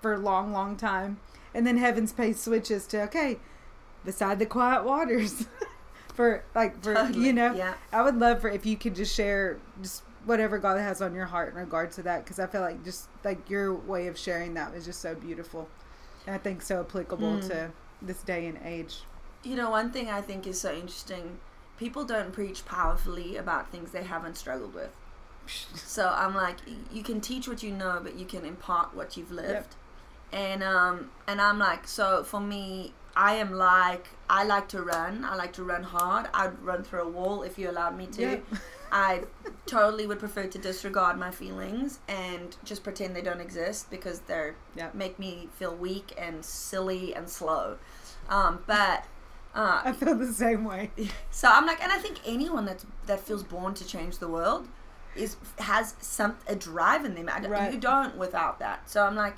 [0.00, 1.18] for a long, long time.
[1.52, 3.38] And then heaven's pace switches to okay,
[4.04, 5.46] beside the quiet waters,
[6.14, 7.54] for like for Totally, you know.
[7.54, 7.74] yeah.
[7.92, 11.26] I would love for if you could just share just whatever God has on your
[11.26, 14.54] heart in regards to that because I feel like just like your way of sharing
[14.54, 15.68] that was just so beautiful,
[16.26, 17.48] and I think so applicable Mm.
[17.48, 17.70] to
[18.02, 19.02] this day and age.
[19.42, 21.38] You know, one thing I think is so interesting
[21.78, 24.90] people don't preach powerfully about things they haven't struggled with.
[25.74, 26.56] So I'm like,
[26.92, 29.74] you can teach what you know, but you can impart what you've lived.
[30.32, 35.24] And um, and I'm like, so for me, I am like, I like to run.
[35.24, 36.26] I like to run hard.
[36.34, 38.22] I'd run through a wall if you allowed me to.
[38.22, 38.44] Yep.
[38.92, 39.22] I
[39.66, 44.56] totally would prefer to disregard my feelings and just pretend they don't exist because they're
[44.76, 44.94] Yep.
[44.94, 47.76] make me feel weak and silly and slow.
[48.28, 49.04] Um, but
[49.54, 50.90] uh, I feel the same way.
[51.30, 54.68] so I'm like, and I think anyone that's that feels born to change the world
[55.14, 57.28] is has some a drive in them.
[57.28, 57.72] I, Right.
[57.72, 58.88] You don't without that.
[58.90, 59.34] So I'm like,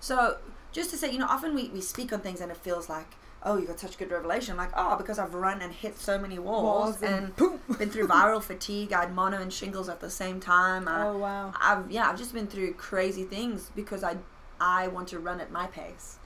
[0.00, 0.36] so
[0.74, 3.06] just to say, you know, often we, we speak on things and it feels like,
[3.44, 4.52] oh, you got such good revelation.
[4.52, 7.90] I'm like, oh, because I've run and hit so many walls, Walls and and, been
[7.90, 8.92] through viral fatigue.
[8.92, 10.88] I had mono and shingles at the same time.
[10.88, 11.54] I, Oh wow.
[11.60, 14.16] I've yeah, I've just been through crazy things because I
[14.60, 16.18] I want to run at my pace.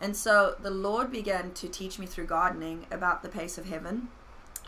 [0.00, 4.08] And so the Lord began to teach me through gardening about the pace of heaven.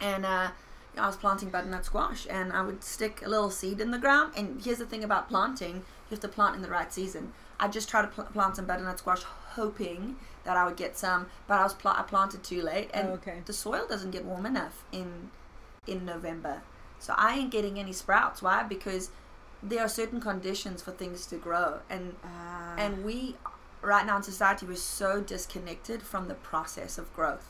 [0.00, 0.50] And uh,
[0.98, 4.34] I was planting butternut squash and I would stick a little seed in the ground.
[4.36, 7.32] And here's the thing about planting you have to plant in the right season.
[7.62, 11.26] I just tried to pl- plant some butternut squash hoping that I would get some,
[11.46, 13.42] but I was pl- I planted too late and Oh, okay.
[13.46, 15.30] the soil doesn't get warm enough in
[15.86, 16.62] in November.
[16.98, 18.42] So I ain't getting any sprouts.
[18.42, 18.62] Why?
[18.62, 19.10] Because
[19.62, 22.74] there are certain conditions for things to grow and Ah.
[22.76, 23.36] and we
[23.80, 27.46] right now in society we're so disconnected from the process of growth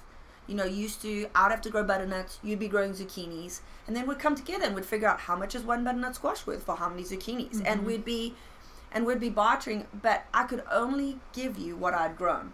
[0.46, 4.06] you know used to i'd have to grow butternuts you'd be growing zucchinis and then
[4.06, 6.76] we'd come together and we'd figure out how much is one butternut squash worth for
[6.76, 7.84] how many zucchinis and Mhm.
[7.84, 8.34] we'd be
[8.94, 12.52] and we'd be bartering but i could only give you what i'd grown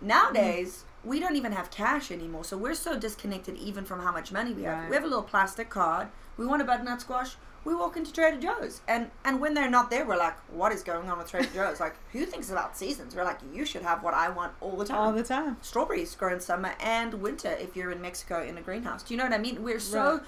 [0.00, 4.32] nowadays we don't even have cash anymore so we're so disconnected even from how much
[4.32, 7.74] money we have we have a little plastic card we want a butternut squash we
[7.74, 11.10] walk into Trader Joe's and and when they're not there, we're like, what is going
[11.10, 11.78] on with Trader Joe's?
[11.78, 13.14] Like, who thinks about seasons?
[13.14, 14.96] We're like, you should have what I want all the time.
[14.96, 15.58] all the time.
[15.60, 19.02] Strawberries grow in summer and winter if you're in Mexico in a greenhouse.
[19.02, 19.62] Do you know what I mean?
[19.62, 20.20] We're so Right.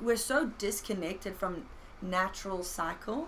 [0.00, 1.66] we're so disconnected from
[2.00, 3.26] natural cycle,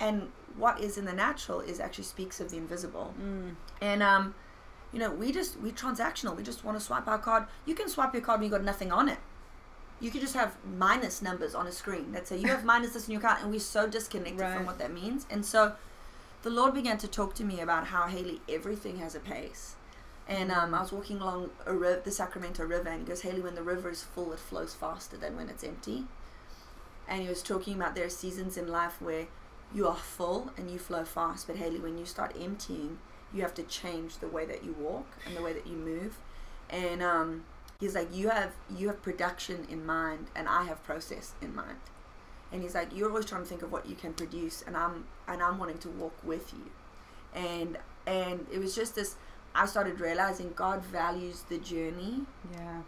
[0.00, 3.14] and what is in the natural is actually speaks of the invisible.
[3.22, 3.56] Mm.
[3.80, 4.34] And um,
[4.92, 6.36] you know, we just we transactional.
[6.36, 7.44] We just want to swipe our card.
[7.66, 9.18] You can swipe your card when you got nothing on it.
[10.00, 13.06] You could just have minus numbers on a screen that say you have minus this
[13.08, 14.54] in your card, and we're so disconnected Right.
[14.56, 15.26] from what that means.
[15.30, 15.72] And so,
[16.42, 19.74] the Lord began to talk to me about how Haley, everything has a pace.
[20.28, 23.40] And um, I was walking along a ri- the Sacramento River, and he goes, Haley,
[23.40, 26.04] when the river is full, it flows faster than when it's empty.
[27.08, 29.26] And he was talking about there are seasons in life where
[29.74, 32.98] you are full and you flow fast, but Haley, when you start emptying,
[33.32, 36.18] you have to change the way that you walk and the way that you move.
[36.70, 37.44] And um,
[37.80, 41.78] he's like, you have you have production in mind, and I have process in mind.
[42.52, 45.04] And he's like, you're always trying to think of what you can produce, and I'm
[45.28, 46.70] and I'm wanting to walk with you.
[47.34, 47.76] And
[48.06, 49.16] and it was just this.
[49.54, 52.82] I started realizing God values the journey Yeah.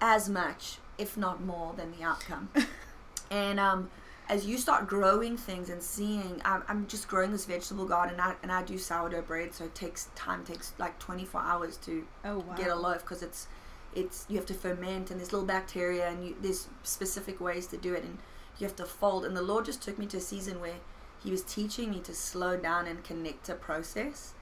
[0.00, 2.50] as much, if not more, than the outcome.
[3.30, 3.90] and um,
[4.28, 8.22] as you start growing things and seeing, I'm, I'm just growing this vegetable garden, and
[8.22, 11.76] I, and I do sourdough bread, so it takes time, it takes like 24 hours
[11.78, 12.54] to Oh wow.
[12.56, 13.46] get a loaf because it's
[13.94, 17.76] it's you have to ferment and there's little bacteria and you, there's specific ways to
[17.76, 18.18] do it and
[18.58, 20.74] you have to fold and the lord just took me to a season where
[21.22, 24.32] he was teaching me to slow down and connect to process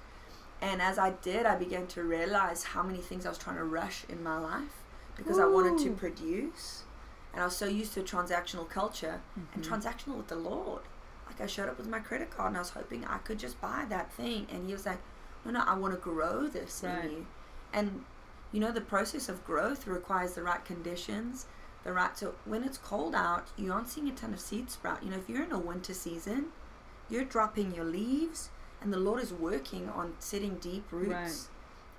[0.63, 3.65] and as i did i began to realize how many things i was trying to
[3.65, 4.85] rush in my life
[5.17, 6.85] because i wanted to produce
[7.33, 9.21] and i was so used to transactional culture
[9.55, 9.69] and Mhm.
[9.69, 10.83] transactional with the lord
[11.27, 13.61] like i showed up with my credit card and i was hoping i could just
[13.61, 14.99] buy that thing and he was like
[15.45, 17.05] no no i want to grow this Right.
[17.05, 17.27] in you
[17.73, 18.05] and
[18.53, 21.47] you know the process of growth requires the right conditions
[21.85, 25.03] the right so when it's cold out you aren't seeing a ton of seed sprout
[25.03, 26.47] you know if you're in a winter season
[27.09, 31.49] you're dropping your leaves and the lord is working on setting deep roots Right.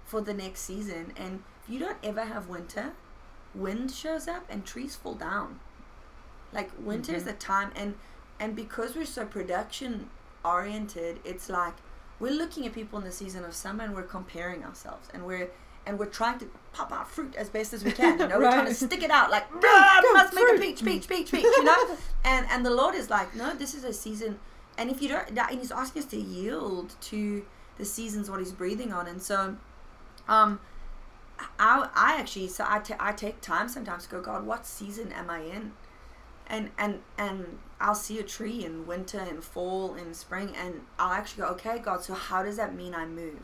[0.05, 2.93] for the next season and if you don't ever have winter
[3.55, 5.59] wind shows up and trees fall down.
[6.51, 7.27] Like winter is Mhm.
[7.27, 7.95] the time and
[8.39, 10.09] and because we're so production
[10.43, 11.73] oriented it's like
[12.19, 15.49] we're looking at people in the season of summer and we're comparing ourselves and we're
[15.85, 18.37] and we're trying to pop out fruit as best as we can you know?
[18.39, 21.07] We're trying to stick it out like ah, go, must make a fruit." peach peach
[21.07, 21.97] peach peach you know?
[22.25, 24.39] And and the lord is like no this is a season
[24.77, 27.45] and if you don't and he's asking us to yield to
[27.77, 29.07] the seasons what he's breathing on.
[29.07, 29.55] And so
[30.27, 30.59] um
[31.59, 35.11] I, I actually so I ta- I take time sometimes to go God what season
[35.11, 35.73] am I in?
[36.47, 41.13] And and and I'll see a tree in winter and fall and spring and I'll
[41.13, 43.41] actually go okay God so how does that mean I move?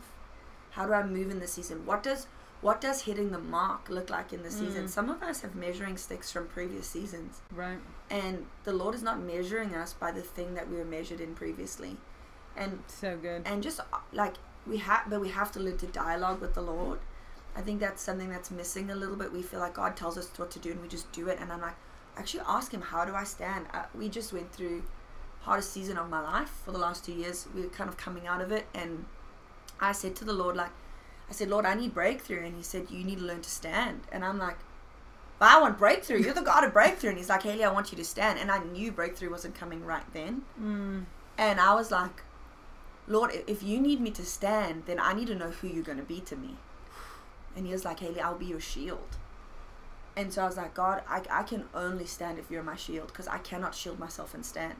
[0.70, 1.84] How do I move in the season?
[1.86, 2.26] What does
[2.60, 4.84] what does hitting the mark look like in the season?
[4.84, 4.88] Mm.
[4.88, 7.40] some of us have measuring sticks from previous seasons.
[7.50, 7.78] Right.
[8.10, 11.34] and the Lord is not measuring us by the thing that we were measured in
[11.34, 11.96] previously.
[12.56, 13.42] And So good.
[13.46, 13.80] and just
[14.12, 14.34] like
[14.66, 16.98] we have but we have to learn to dialogue with the lord
[17.56, 20.30] i think that's something that's missing a little bit we feel like god tells us
[20.36, 21.76] what to do and we just do it and i'm like
[22.16, 24.82] actually ask him how do i stand uh, we just went through
[25.40, 28.26] hardest season of my life for the last two years we we're kind of coming
[28.26, 29.04] out of it and
[29.80, 30.72] i said to the lord like
[31.28, 34.00] i said lord i need breakthrough and he said you need to learn to stand
[34.12, 34.56] and i'm like
[35.40, 36.18] but I want breakthrough.
[36.18, 37.08] You're the God of breakthrough.
[37.08, 38.38] And he's like, Haley, I want you to stand.
[38.38, 40.42] And I knew breakthrough wasn't coming right then.
[40.62, 41.06] Mm.
[41.38, 42.22] And I was like,
[43.08, 45.98] Lord, if you need me to stand, then I need to know who you're going
[45.98, 46.56] to be to me.
[47.56, 49.16] And he was like, Haley, I'll be your shield.
[50.16, 53.08] And so I was like, God, I, I can only stand if you're my shield
[53.08, 54.76] because I cannot shield myself and stand.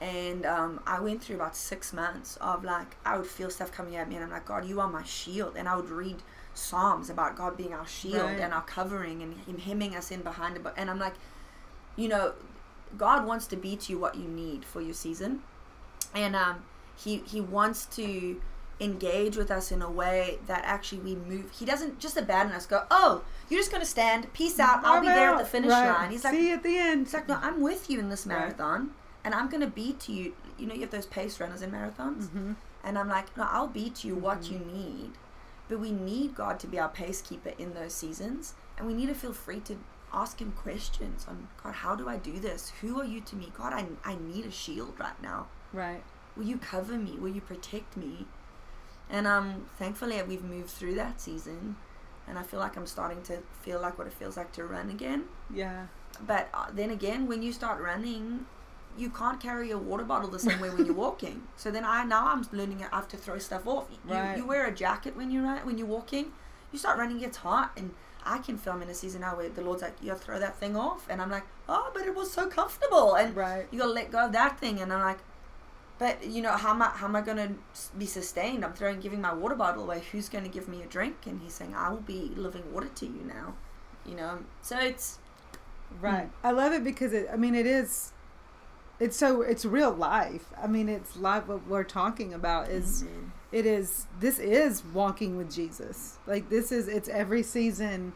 [0.00, 3.96] And um, I went through about six months of like, I would feel stuff coming
[3.96, 5.56] at me, and I'm like, God, you are my shield.
[5.56, 6.16] And I would read
[6.54, 8.40] Psalms about God being our shield Right.
[8.40, 10.62] and our covering and Him hemming us in behind it.
[10.76, 11.14] And I'm like,
[11.96, 12.32] you know,
[12.96, 15.42] God wants to be to you what you need for your season.
[16.14, 16.64] And um,
[16.96, 18.40] he, he wants to
[18.80, 21.50] engage with us in a way that actually we move.
[21.52, 22.66] He doesn't just abandon us.
[22.66, 24.32] Go, oh, you're just gonna stand.
[24.32, 24.84] Peace out.
[24.84, 25.88] I'll I'm be there at the finish Right.
[25.90, 26.10] line.
[26.10, 27.06] He's like, see you at the end.
[27.06, 28.38] He's like, no, I'm with you in this Right.
[28.38, 28.90] marathon,
[29.24, 30.34] and I'm gonna beat you.
[30.58, 32.56] You know, you have those pace runners in marathons, Mhm.
[32.84, 34.52] and I'm like, no, I'll beat you what Mm-hmm.
[34.52, 35.10] you need,
[35.68, 39.06] but we need God to be our pace keeper in those seasons, and we need
[39.08, 39.76] to feel free to
[40.12, 41.74] ask Him questions on God.
[41.74, 42.72] How do I do this?
[42.80, 43.72] Who are you to me, God?
[43.72, 45.46] I I need a shield right now.
[45.72, 46.02] Right.
[46.36, 47.16] Will you cover me?
[47.18, 48.26] Will you protect me?
[49.10, 51.76] And um, thankfully, we've moved through that season,
[52.28, 54.90] and I feel like I'm starting to feel like what it feels like to run
[54.90, 55.24] again.
[55.52, 55.86] Yeah.
[56.26, 58.44] but uh, then again when you start running
[58.98, 61.42] you can't carry a water bottle the same way when you're walking.
[61.56, 63.86] So then i now i'm learning i have to throw stuff off.
[63.90, 64.36] You, Right.
[64.36, 66.26] you wear a jacket when you run when you're walking.
[66.72, 67.70] You start running it gets hot.
[67.76, 67.92] And
[68.24, 70.56] i can feel i'm in a season now where the lord's like you throw that
[70.60, 71.06] thing off.
[71.08, 73.14] And i'm like oh but it was so comfortable.
[73.14, 73.66] And Right.
[73.70, 74.80] you gotta let go of that thing.
[74.80, 75.18] And i'm like
[76.00, 77.52] but you know how am i how am i gonna
[77.96, 81.14] be sustained i'm throwing giving my water bottle away who's gonna give me a drink
[81.26, 83.54] and he's saying i will be living water to you now
[84.04, 85.20] you know so it's
[85.98, 86.26] Right.
[86.26, 86.30] Mm.
[86.44, 87.28] I love it because it.
[87.32, 88.12] I mean, it is.
[88.98, 89.42] It's so.
[89.42, 90.46] It's real life.
[90.60, 91.46] I mean, it's life.
[91.46, 93.02] What we're talking about is.
[93.02, 93.32] Amen.
[93.52, 94.06] It is.
[94.20, 96.18] This is walking with Jesus.
[96.26, 96.86] Like this is.
[96.86, 98.12] It's every season,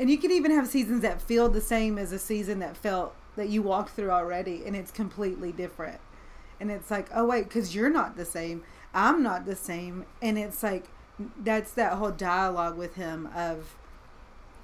[0.00, 3.14] and you can even have seasons that feel the same as a season that felt
[3.36, 6.00] that you walked through already, and it's completely different.
[6.64, 8.62] And it's like, oh wait, because you're not the same.
[8.94, 10.86] I'm not the same, and it's like
[11.38, 13.76] that's that whole dialogue with him of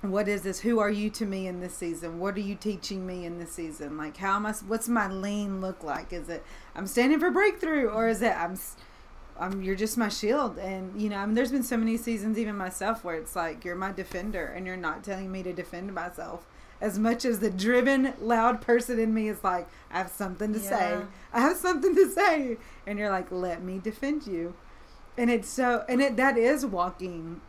[0.01, 0.61] what is this?
[0.61, 2.19] Who are you to me in this season?
[2.19, 3.99] What are you teaching me in this season?
[3.99, 6.11] Like how am i what's my lean look like?
[6.11, 6.43] Is it
[6.75, 8.57] i'm standing for breakthrough or is it i'm
[9.39, 10.57] I'm, you're just my shield?
[10.57, 13.63] And you know I mean, there's been so many seasons even myself where it's like
[13.63, 16.47] you're my defender and you're not telling me to defend myself
[16.81, 20.59] as much as the driven loud person in me is like i have something to
[20.59, 21.01] say
[21.33, 24.55] i have something to say and you're like let me defend you
[25.17, 27.41] and it's so and it that is walking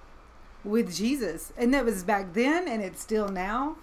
[0.63, 1.53] with Jesus.
[1.57, 3.77] And that was back then and it's still now.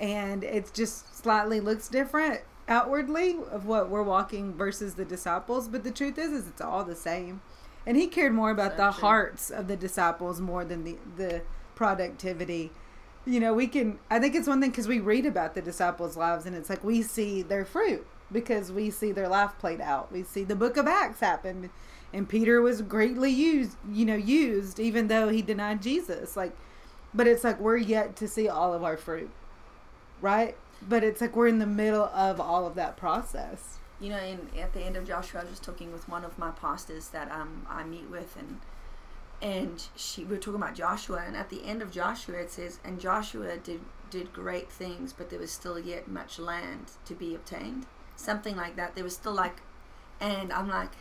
[0.00, 5.68] And it just slightly looks different outwardly of what we're walking versus the disciples.
[5.68, 7.40] But the truth is is it's all the same.
[7.86, 9.00] And he cared more about the true.
[9.00, 11.42] hearts of the disciples more than the the
[11.74, 12.70] productivity.
[13.24, 16.16] You know, we can I think it's one thing cuz we read about the disciples'
[16.16, 20.10] lives and it's like we see their fruit because we see their life played out.
[20.12, 21.70] We see the book of Acts happen
[22.12, 26.36] and Peter was greatly used, you know, used even though he denied Jesus.
[26.36, 26.52] Like,
[27.14, 29.30] but it's like we're yet to see all of our fruit,
[30.20, 30.56] right?
[30.88, 33.78] But it's like we're in the middle of all of that process.
[34.00, 36.36] you know, and at the end of Joshua, I was just talking with one of
[36.38, 38.58] my pastors that um I meet with, and
[39.42, 42.78] and she we were talking about Joshua, and at the end of Joshua it says,
[42.84, 47.34] and Joshua did did great things, but there was still yet much land to be
[47.34, 48.94] obtained, something like that.
[48.94, 49.56] There was still like,
[50.20, 50.92] and I'm like,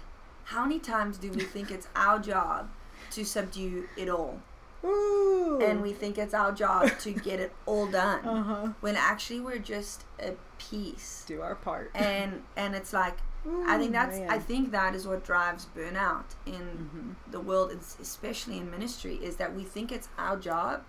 [0.46, 2.70] how many times do we think it's our job
[3.12, 4.40] to subdue it all,
[4.84, 5.60] Ooh.
[5.62, 9.40] and we think it's our job to get it all done, uh huh when actually
[9.40, 11.92] we're just a piece do our part.
[11.94, 13.18] and and it's like
[13.66, 17.32] I think that's I think that is what drives burnout in Mhm.
[17.32, 20.84] the world, especially in ministry, is that we think it's our job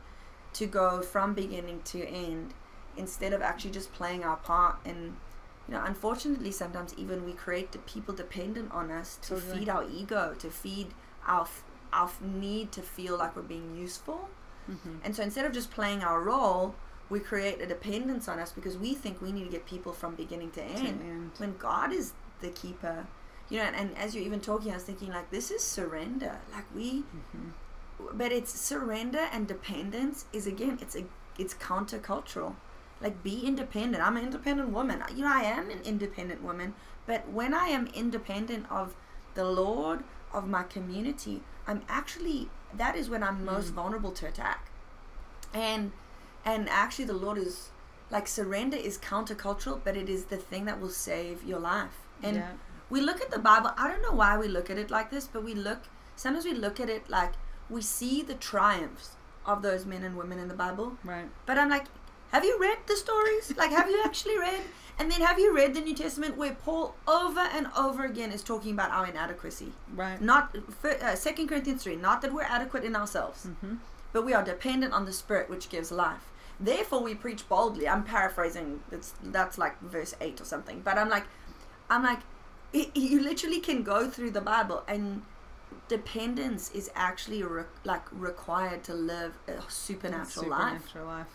[0.54, 2.52] to go from beginning to end
[2.96, 4.76] instead of actually just playing our part.
[4.84, 5.16] And
[5.68, 9.58] you know, unfortunately, sometimes even we create the people dependent on us to Totally.
[9.60, 10.88] feed our ego, to feed
[11.26, 14.28] our f- our f- need to feel like we're being useful.
[14.70, 14.98] Mhm.
[15.04, 16.74] And so instead of just playing our role,
[17.10, 20.14] we create a dependence on us because we think we need to get people from
[20.14, 21.30] beginning to To end end.
[21.38, 22.12] when God is
[22.42, 23.06] the keeper,
[23.48, 26.38] you know, and, and as you're even talking, I was thinking like this is surrender.
[26.52, 27.52] Like we, Mhm.
[28.12, 31.04] but it's surrender and dependence is again, it's a
[31.38, 32.54] it's countercultural.
[33.00, 34.04] Like be independent.
[34.06, 35.02] I'm an independent woman.
[35.14, 36.74] You know, I am an independent woman.
[37.06, 38.94] But when I am independent of
[39.34, 43.74] the Lord of my community, I'm actually that is when I'm most Mm.
[43.74, 44.68] vulnerable to attack.
[45.54, 45.92] And
[46.44, 47.70] and actually the Lord is
[48.10, 51.98] like surrender is countercultural, but it is the thing that will save your life.
[52.22, 52.50] And yeah.
[52.90, 53.70] we look at the Bible.
[53.76, 55.80] I don't know why we look at it like this, but we look.
[56.16, 57.32] Sometimes we look at it like
[57.70, 59.16] we see the triumphs
[59.46, 60.96] of those men and women in the Bible.
[61.04, 61.28] Right.
[61.46, 61.86] But I'm like,
[62.32, 63.52] have you read the stories?
[63.56, 64.60] Like, have you actually read?
[64.98, 68.42] And then have you read the New Testament where Paul over and over again is
[68.42, 69.72] talking about our inadequacy?
[69.96, 70.20] Right.
[70.20, 71.96] Not uh, Second Corinthians three.
[71.96, 73.76] Not that we're adequate in ourselves, Mm-hmm.
[74.12, 76.30] but we are dependent on the Spirit which gives life.
[76.60, 77.88] Therefore, we preach boldly.
[77.88, 78.80] I'm paraphrasing.
[78.92, 80.82] It's that's like verse eight or something.
[80.84, 81.24] But I'm like,
[81.92, 82.20] I'm like,
[82.72, 85.22] it, you literally can go through the Bible and
[85.88, 90.86] dependence is actually re- like required to live a supernatural, life.
[90.88, 91.26] Supernatural life.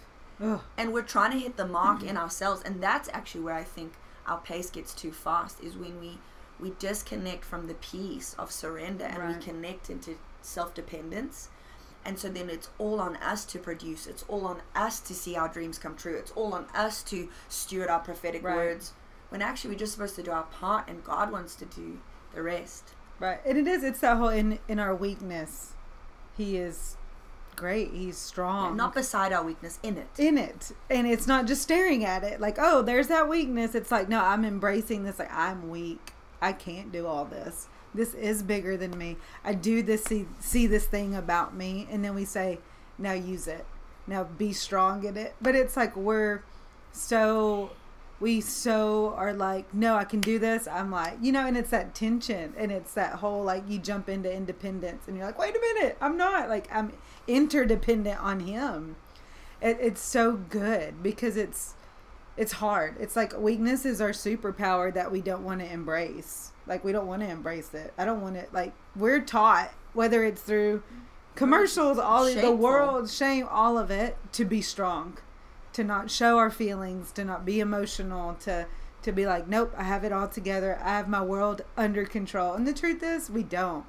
[0.42, 0.62] Ugh.
[0.78, 2.10] And we're trying to hit the mark mm-hmm.
[2.10, 3.94] in ourselves, and that's actually where I think
[4.26, 5.62] our pace gets too fast.
[5.62, 6.18] Is when we
[6.60, 9.38] we disconnect from the peace of surrender and Right.
[9.38, 11.50] we connect into self dependence.
[12.04, 14.08] And so then it's all on us to produce.
[14.08, 16.16] It's all on us to see our dreams come true.
[16.16, 18.56] It's all on us to steward our prophetic Right.
[18.56, 18.94] words.
[19.30, 22.00] When actually we're just supposed to do our part and God wants to do
[22.34, 22.92] the rest.
[23.20, 23.40] Right.
[23.46, 25.74] And it is, it's that whole in, in our weakness,
[26.38, 26.98] he is
[27.56, 27.92] great.
[27.94, 28.78] He's strong.
[28.78, 30.08] Not beside our weakness, in it.
[30.18, 30.72] in it.
[30.90, 33.76] And it's not just staring at it like, oh, there's that weakness.
[33.76, 35.20] It's like, no, I'm embracing this.
[35.20, 36.14] Like, I'm weak.
[36.42, 37.68] I can't do all this.
[37.94, 39.18] This is bigger than me.
[39.44, 41.88] I do this, see, see this thing about me.
[41.90, 42.60] And then we say,
[42.98, 43.66] now use it.
[44.06, 45.36] Now be strong in it.
[45.42, 46.44] But it's like, we're
[46.92, 47.72] so,
[48.20, 50.68] we so are like, no, I can do this.
[50.68, 54.10] I'm like, you know, and it's that tension and it's that whole like, you jump
[54.10, 56.50] into independence and you're like, wait a minute, I'm not.
[56.50, 56.94] Like, I'm
[57.28, 58.96] interdependent on him
[59.62, 61.76] it, it's so good because it's
[62.36, 66.84] it's hard it's like weakness is our superpower that we don't want to embrace like
[66.84, 68.54] we don't want to embrace it i don't want it.
[68.54, 70.84] like we're taught whether it's through
[71.36, 72.58] commercials all of the Shameful.
[72.58, 75.18] world shame all of it to be strong
[75.78, 78.66] to not show our feelings to not be emotional to
[79.04, 82.54] to be like nope i have it all together i have my world under control
[82.54, 83.86] and the truth is we don't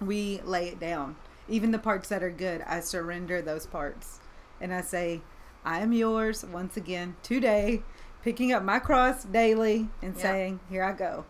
[0.00, 1.14] we lay it down
[1.48, 4.18] even the parts that are good i surrender those parts
[4.60, 5.22] and I say,
[5.64, 7.82] I am yours once again today,
[8.22, 10.22] picking up my cross daily and Yeah.
[10.22, 11.24] saying, Here I go.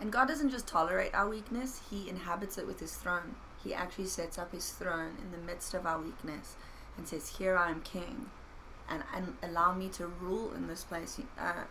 [0.00, 3.34] And God doesn't just tolerate our weakness, He inhabits it with His throne.
[3.62, 6.54] He actually sets up His throne in the midst of our weakness
[6.96, 8.30] and says, Here I am King,
[8.88, 11.20] and, and allow me to rule in this place.
[11.38, 11.64] Uh,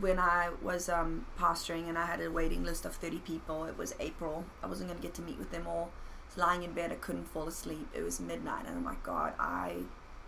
[0.00, 3.76] when I was um, pastoring and I had a waiting list of 30 people, it
[3.78, 4.44] was April.
[4.62, 5.90] I wasn't going to get to meet with them all.
[6.36, 7.88] Lying in bed, I couldn't fall asleep.
[7.94, 9.76] It was midnight, and I'm like, God, I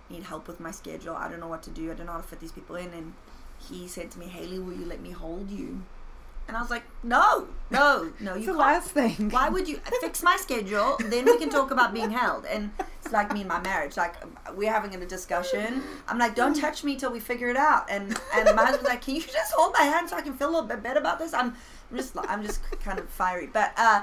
[0.09, 1.15] need help with my schedule.
[1.15, 1.91] I don't know what to do.
[1.91, 2.93] I don't know how to fit these people in.
[2.93, 3.13] And
[3.69, 5.83] He said to me, Haley, will you let me hold you?
[6.51, 8.59] And I was like, no, no, no, It's you the can't.
[8.59, 9.31] last thing.
[9.31, 10.97] Why would you fix my schedule?
[10.99, 12.45] Then we can talk about being held.
[12.45, 12.73] And
[13.05, 13.97] it's like me and my marriage.
[13.97, 14.17] Like
[14.57, 15.81] we're having a discussion.
[16.09, 17.89] I'm like, don't touch me till we figure it out.
[17.89, 20.49] And and my husband's like, can you just hold my hand so I can feel
[20.49, 21.33] a little bit better about this?
[21.33, 21.55] I'm,
[21.93, 23.47] I'm just I'm just kind of fiery.
[23.47, 24.03] But uh,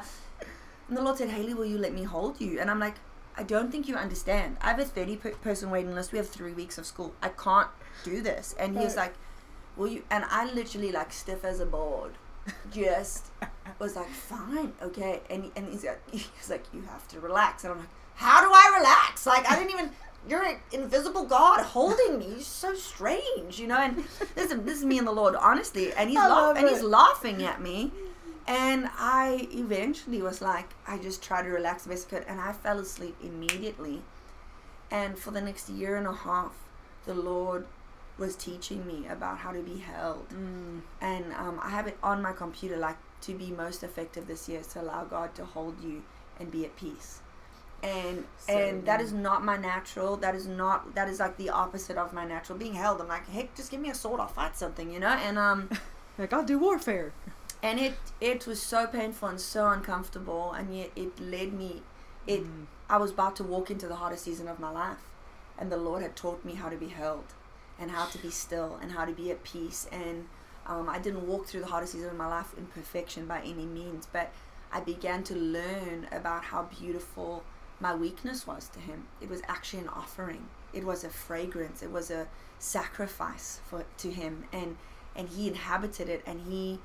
[0.87, 2.61] and the Lord said, Haley, will you let me hold you?
[2.61, 2.95] And I'm like,
[3.35, 4.55] I don't think you understand.
[4.61, 6.13] I have a 30 per- person waiting list.
[6.13, 7.13] We have three weeks of school.
[7.21, 7.67] I can't
[8.05, 8.55] do this.
[8.57, 9.15] And he's like,
[9.75, 10.03] will you?
[10.09, 12.13] And I literally like stiff as a board
[12.71, 13.27] just
[13.79, 15.21] was like, fine, okay.
[15.29, 17.63] And, and he's, like, he's like, you have to relax.
[17.63, 19.25] And I'm like, how do I relax?
[19.25, 19.91] Like, I didn't even,
[20.27, 22.27] you're an invisible God holding me.
[22.29, 23.77] You're so strange, you know?
[23.77, 24.03] And
[24.35, 25.93] this is, this is me and the Lord, honestly.
[25.93, 27.91] And he's, laugh, and he's laughing at me.
[28.47, 32.27] And I eventually was like, I just tried to relax the best I could.
[32.27, 34.01] And I fell asleep immediately.
[34.89, 36.53] And for the next year and a half,
[37.05, 37.65] the Lord
[38.17, 42.21] was teaching me about how to be held Mm, and um, I have it on
[42.21, 45.81] my computer like to be most effective this year is to allow God to hold
[45.83, 46.03] you
[46.39, 47.19] and be at peace
[47.83, 49.13] and So and that good.
[49.13, 52.73] not my natural that is not that is like the opposite of my natural being
[52.73, 55.37] held I'm like heck just give me a sword I'll fight something you know and
[55.37, 55.69] um
[56.17, 57.11] like, I'll do warfare.
[57.61, 61.81] and it it was so painful and so uncomfortable and yet it led me
[62.25, 62.65] it Mm.
[62.89, 65.03] I was about to walk into the hardest season of my life,
[65.59, 67.25] and the Lord had taught me how to be held,
[67.79, 69.87] and how to be still, and how to be at peace.
[69.91, 70.27] And
[70.65, 73.65] um, I didn't walk through the hardest season of my life in perfection by any
[73.65, 74.31] means, but
[74.71, 77.43] I began to learn about how beautiful
[77.79, 79.07] my weakness was to Him.
[79.21, 80.47] It was actually an offering.
[80.73, 81.81] It was a fragrance.
[81.83, 82.27] It was a
[82.59, 84.77] sacrifice for to Him, and
[85.15, 86.79] and He inhabited it, and He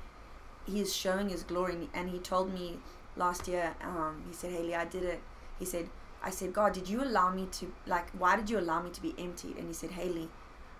[0.65, 1.89] He is showing His glory.
[1.93, 2.79] And He told me
[3.17, 3.75] last year.
[3.81, 5.21] Um, he said, Haley, I did it
[5.59, 5.89] he said
[6.21, 9.01] i said god did you allow me to like why did you allow me to
[9.01, 10.29] be emptied and he said haley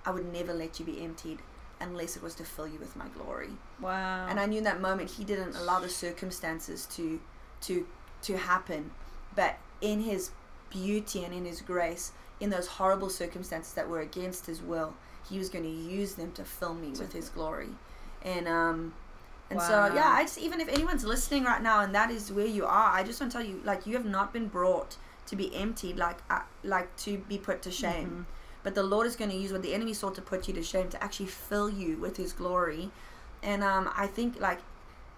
[0.05, 1.39] i would never let you be emptied
[1.79, 3.49] unless it was to fill you with my glory.
[3.81, 4.27] Wow.
[4.29, 7.19] and i knew in that moment he didn't allow the circumstances to
[7.61, 7.85] to
[8.21, 8.91] to happen.
[9.35, 10.31] But in his
[10.69, 14.93] beauty and in his grace in those horrible circumstances that were against his will
[15.29, 17.69] he was going to use them to fill me with his glory.
[18.21, 18.93] And um
[19.49, 22.45] and so yeah i just even if anyone's listening right now and that is where
[22.45, 24.95] you are i just want to tell you like you have not been brought
[25.27, 28.25] to be emptied like uh, like to be put to shame.
[28.29, 28.42] Mhm.
[28.64, 30.64] But the lord is going to use what the enemy sought to put you to
[30.64, 32.89] shame to actually fill you with his glory.
[33.41, 34.59] And um i think like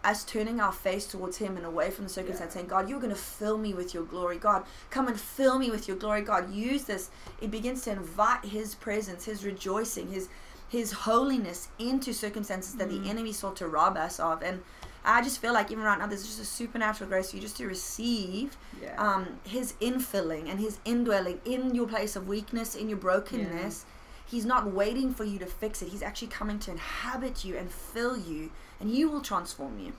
[0.03, 2.59] us turning our face towards him and away from the circumstance Yeah.
[2.59, 4.37] saying god you're going to fill me with your glory.
[4.37, 6.21] God come and fill me with your glory.
[6.21, 7.09] God use this.
[7.41, 10.29] It begins to invite his presence his rejoicing his
[10.67, 13.03] his holiness into circumstances that Mm.
[13.03, 14.41] the enemy sought to rob us of.
[14.43, 14.61] And
[15.05, 17.57] i just feel like even right now there's just a supernatural grace for you just
[17.57, 18.95] to receive yeah.
[18.97, 23.85] um, his infilling and his indwelling in your place of weakness, in your brokenness.
[24.27, 25.89] He's not waiting for you to fix it.
[25.89, 29.93] He's actually coming to inhabit you and fill you, and he will transform you.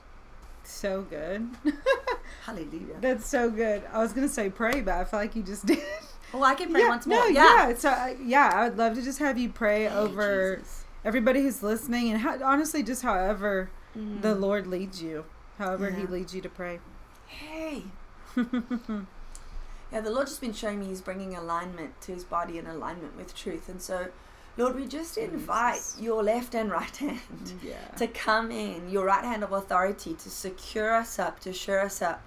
[0.63, 1.47] So good.
[2.45, 2.95] Hallelujah.
[2.99, 3.83] That's so good.
[3.91, 5.79] I was gonna say pray, but I feel like you just did.
[6.33, 7.19] Well, I can pray yeah, once more.
[7.19, 7.69] No, yeah.
[7.69, 7.75] yeah.
[7.75, 10.83] So uh, yeah, I would love to just have you pray Hey, over Jesus.
[11.05, 14.21] everybody who's listening, and how, honestly, just however Mm.
[14.21, 15.25] the Lord leads you,
[15.57, 16.79] however He leads you to pray.
[17.27, 17.83] Hey.
[19.91, 23.15] Yeah, the Lord just been showing me He's bringing alignment to His body and alignment
[23.15, 23.69] with truth.
[23.69, 24.07] And so,
[24.57, 26.01] Lord, we just invite Jesus.
[26.01, 27.87] your left and right hand yeah.
[27.97, 32.01] to come in, your right hand of authority to secure us up, to sure us
[32.01, 32.21] up.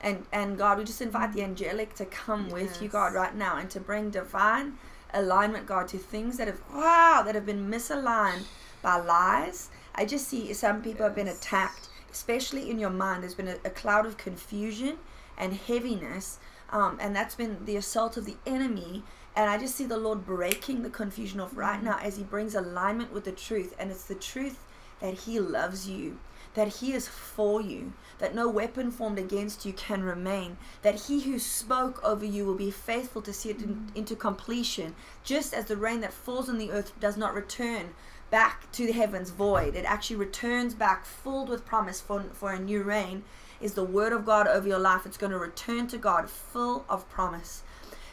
[0.00, 3.56] And, and God, we just invite the angelic to come with you, God, right now
[3.56, 4.74] and to bring divine
[5.12, 8.44] alignment, God, to things that have, wow, that have been misaligned
[8.82, 9.70] by lies.
[9.98, 13.22] I just see some people have been attacked, especially in your mind.
[13.22, 14.98] There's been a, a cloud of confusion
[15.38, 16.38] and heaviness,
[16.70, 19.04] um, and that's been the assault of the enemy.
[19.34, 22.54] And I just see the Lord breaking the confusion off right now as He brings
[22.54, 23.74] alignment with the truth.
[23.78, 24.58] And it's the truth
[25.00, 26.18] that He loves you,
[26.54, 31.20] that He is for you, that no weapon formed against you can remain, that He
[31.20, 35.66] who spoke over you will be faithful to see it in, into completion, just as
[35.66, 37.94] the rain that falls on the earth does not return
[38.30, 39.74] back to the heavens void.
[39.74, 43.24] It actually returns back filled with promise for, for a new rain.
[43.60, 45.06] Is the word of God over your life?
[45.06, 47.62] It's going to return to God full of promise.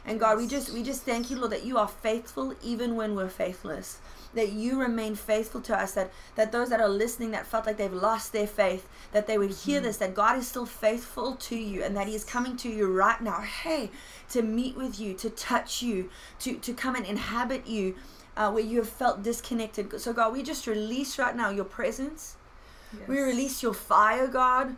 [0.06, 3.16] And God, we just we just thank you, Lord, that you are faithful even when
[3.16, 4.00] we're faithless.
[4.34, 5.94] That you remain faithful to us.
[5.94, 9.38] That that those that are listening that felt like they've lost their faith, that they
[9.38, 9.84] would hear mm.
[9.84, 9.98] this.
[9.98, 13.22] That God is still faithful to you, and that He is coming to you right
[13.22, 13.42] now.
[13.42, 13.92] Hey,
[14.32, 16.10] to meet with you, to touch you,
[16.40, 17.96] to to come and inhabit you,
[18.36, 20.00] uh, where you have felt disconnected.
[20.00, 22.36] So God, we just release right now your presence.
[23.08, 24.76] We release your fire, God.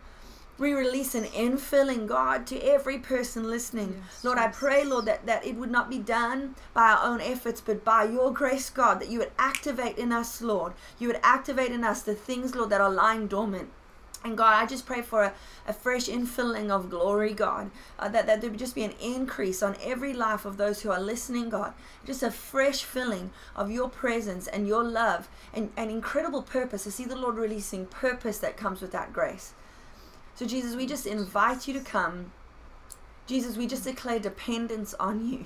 [0.57, 4.01] We release an infilling, God, to every person listening.
[4.01, 7.19] Yes, Lord, I pray, Lord, that, that it would not be done by our own
[7.19, 10.71] efforts, but by your grace, God, that you would activate in us, Lord.
[10.97, 13.69] You would activate in us the things, Lord, that are lying dormant.
[14.25, 15.33] And God, I just pray for a,
[15.67, 17.69] a fresh infilling of glory, God,
[17.99, 20.89] uh, that, that there would just be an increase on every life of those who
[20.89, 21.75] are listening, God.
[22.07, 26.87] Just a fresh filling of your presence and your love and, and incredible purpose.
[26.87, 29.53] I see the Lord releasing purpose that comes with that grace.
[30.33, 32.31] So, Jesus, we just invite you to come.
[33.27, 35.45] Jesus, we just declare dependence on you.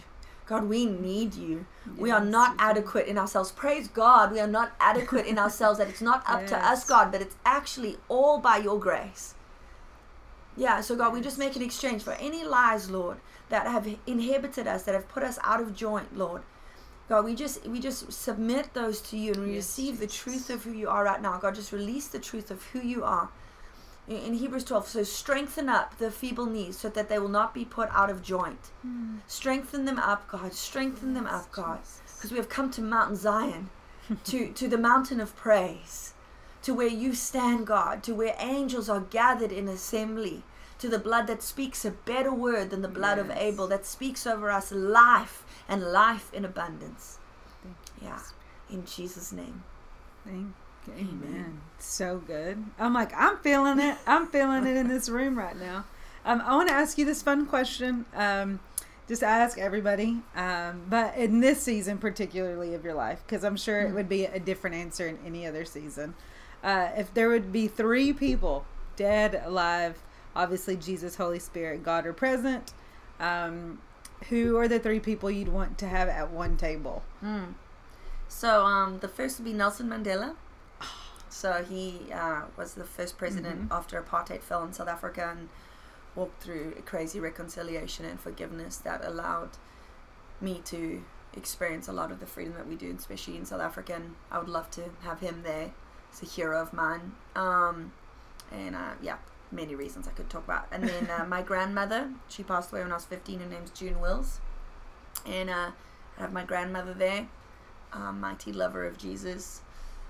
[0.50, 1.68] God, we need you.
[1.96, 3.52] we are not adequate in ourselves.
[3.52, 7.12] Praise God, we are not adequate in ourselves, that it's not up to us, God,
[7.12, 9.36] but it's actually all by your grace.
[10.58, 13.18] Yeah, so God, we just make an exchange for any lies, Lord,
[13.50, 16.42] that have inhibited us, that have put us out of joint, Lord.
[17.08, 20.50] God, we just we just submit those to you and we Yes, receive the truth
[20.50, 21.38] of who you are right now.
[21.38, 23.30] God, just release the truth of who you are.
[24.10, 27.64] In, Hebrews 12, says, strengthen up the feeble knees so that they will not be
[27.64, 28.72] put out of joint.
[28.86, 29.20] Mm.
[29.28, 30.54] Strengthen them up, God.
[30.54, 31.80] Strengthen them up, God.
[32.16, 33.70] Because we have come to Mount Zion,
[34.26, 36.14] to, to the mountain of praise,
[36.64, 40.42] to where you stand, God, to where angels are gathered in assembly,
[40.80, 44.26] to the blood that speaks a better word than the blood of Abel, that speaks
[44.26, 47.20] over us life and life in abundance.
[47.62, 48.20] Thank you, Yeah,
[48.72, 49.64] in Jesus' name.
[50.26, 50.48] Thank.
[50.88, 51.20] Amen.
[51.24, 51.62] Amen.
[51.78, 52.64] So good.
[52.78, 53.98] I'm like, I'm feeling it.
[54.08, 55.86] I'm feeling it in this room right now.
[56.26, 58.06] Um, I want to ask you this fun question.
[58.16, 58.60] Um,
[59.08, 63.82] just ask everybody, um, but in this season particularly of your life, because I'm sure
[63.82, 63.96] it Mhm.
[63.96, 66.14] would be a different answer in any other season.
[66.64, 68.66] Uh, if there would be three people,
[68.96, 69.98] dead, alive,
[70.36, 72.74] obviously Jesus, Holy Spirit, God are present,
[73.20, 73.82] um,
[74.30, 77.02] who are the three people you'd want to have at one table?
[77.24, 77.56] Mm.
[78.28, 80.36] So um, the first would be Nelson Mandela.
[81.30, 83.76] So he uh, was the first president Mhm.
[83.76, 85.50] after apartheid fell in South Africa and
[86.16, 89.52] walked through a crazy reconciliation and forgiveness that allowed
[90.42, 91.04] me to
[91.34, 93.94] experience a lot of the freedom that we do, especially in South Africa.
[93.96, 95.72] And I would love to have him there.
[96.10, 97.16] He's a hero of mine.
[97.36, 97.94] Um,
[98.52, 99.18] and uh, yeah,
[99.52, 100.68] many reasons I could talk about.
[100.72, 103.40] And then uh, my grandmother, she passed away when I was 15.
[103.42, 104.40] Her name's June Wills.
[105.28, 105.72] And uh,
[106.18, 107.28] I have my grandmother there,
[107.94, 109.62] um, mighty lover of Jesus,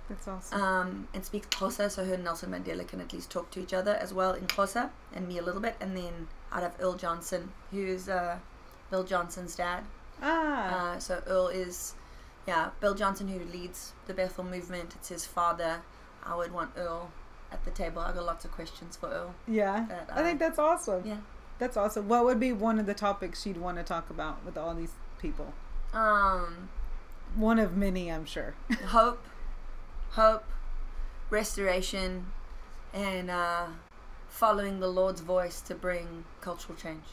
[0.10, 0.62] That's awesome.
[0.62, 3.74] um, and speaks Xhosa, so her and Nelson Mandela can at least talk to each
[3.74, 5.76] other as well in Xhosa, and me a little bit.
[5.80, 8.40] And then I'd have Earl Johnson, who's uh,
[8.92, 9.84] Bill Johnson's dad.
[10.22, 10.96] ah.
[10.96, 11.94] Uh, so Earl is,
[12.48, 14.96] yeah, Bill Johnson who leads the Bethel movement.
[14.96, 15.82] It's his father.
[16.26, 17.12] I would want Earl
[17.52, 18.02] at the table.
[18.02, 19.36] I got lots of questions for Earl.
[19.48, 21.06] Yeah, But, I think uh, that's awesome.
[21.06, 21.18] Yeah.
[21.60, 22.08] That's awesome.
[22.08, 24.94] What would be one of the topics you'd want to talk about with all these
[25.20, 25.54] people?
[25.94, 26.70] Um,
[27.36, 28.56] One of many, I'm sure.
[28.88, 29.22] hope,
[30.12, 30.44] hope,
[31.30, 32.28] restoration,
[32.94, 33.68] and uh,
[34.28, 37.04] following the Lord's voice to bring cultural change.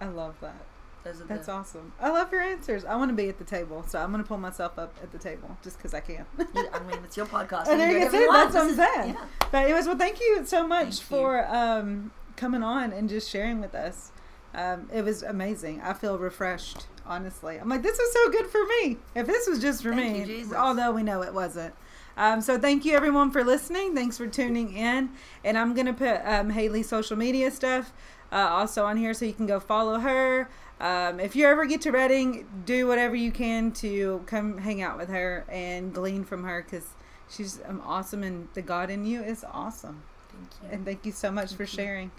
[0.00, 0.64] I love that.
[1.04, 1.52] That's the.
[1.52, 1.92] awesome.
[2.00, 2.84] I love your answers.
[2.84, 5.10] I want to be at the table, so I'm going to pull myself up at
[5.10, 6.24] the table just because I can.
[6.38, 7.66] I mean, it's your podcast.
[7.66, 8.32] You there you go.
[8.32, 9.14] That's what I'm saying.
[9.14, 9.24] Yeah.
[9.50, 13.60] But anyways, well, thank you so much Thank for um, coming on and just sharing
[13.60, 14.12] with us.
[14.54, 15.80] Um, it was amazing.
[15.80, 17.56] I feel refreshed, honestly.
[17.56, 18.98] I'm like, this is so good for me.
[19.14, 21.74] If this was just for Thank me, you, although we know it wasn't.
[22.16, 23.94] Um, so thank you everyone for listening.
[23.94, 25.10] Thanks for tuning in.
[25.44, 27.92] And I'm gonna put um, Haley's social media stuff
[28.32, 30.48] uh, also on here so you can go follow her.
[30.80, 34.98] Um, if you ever get to Redding, do whatever you can to come hang out
[34.98, 36.88] with her and glean from her because
[37.30, 40.02] she's um, awesome and the God in you is awesome.
[40.30, 40.76] Thank you.
[40.76, 41.68] And thank you so much for you.
[41.68, 42.10] sharing.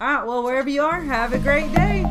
[0.00, 2.04] All right, well, wherever you are, have a great day.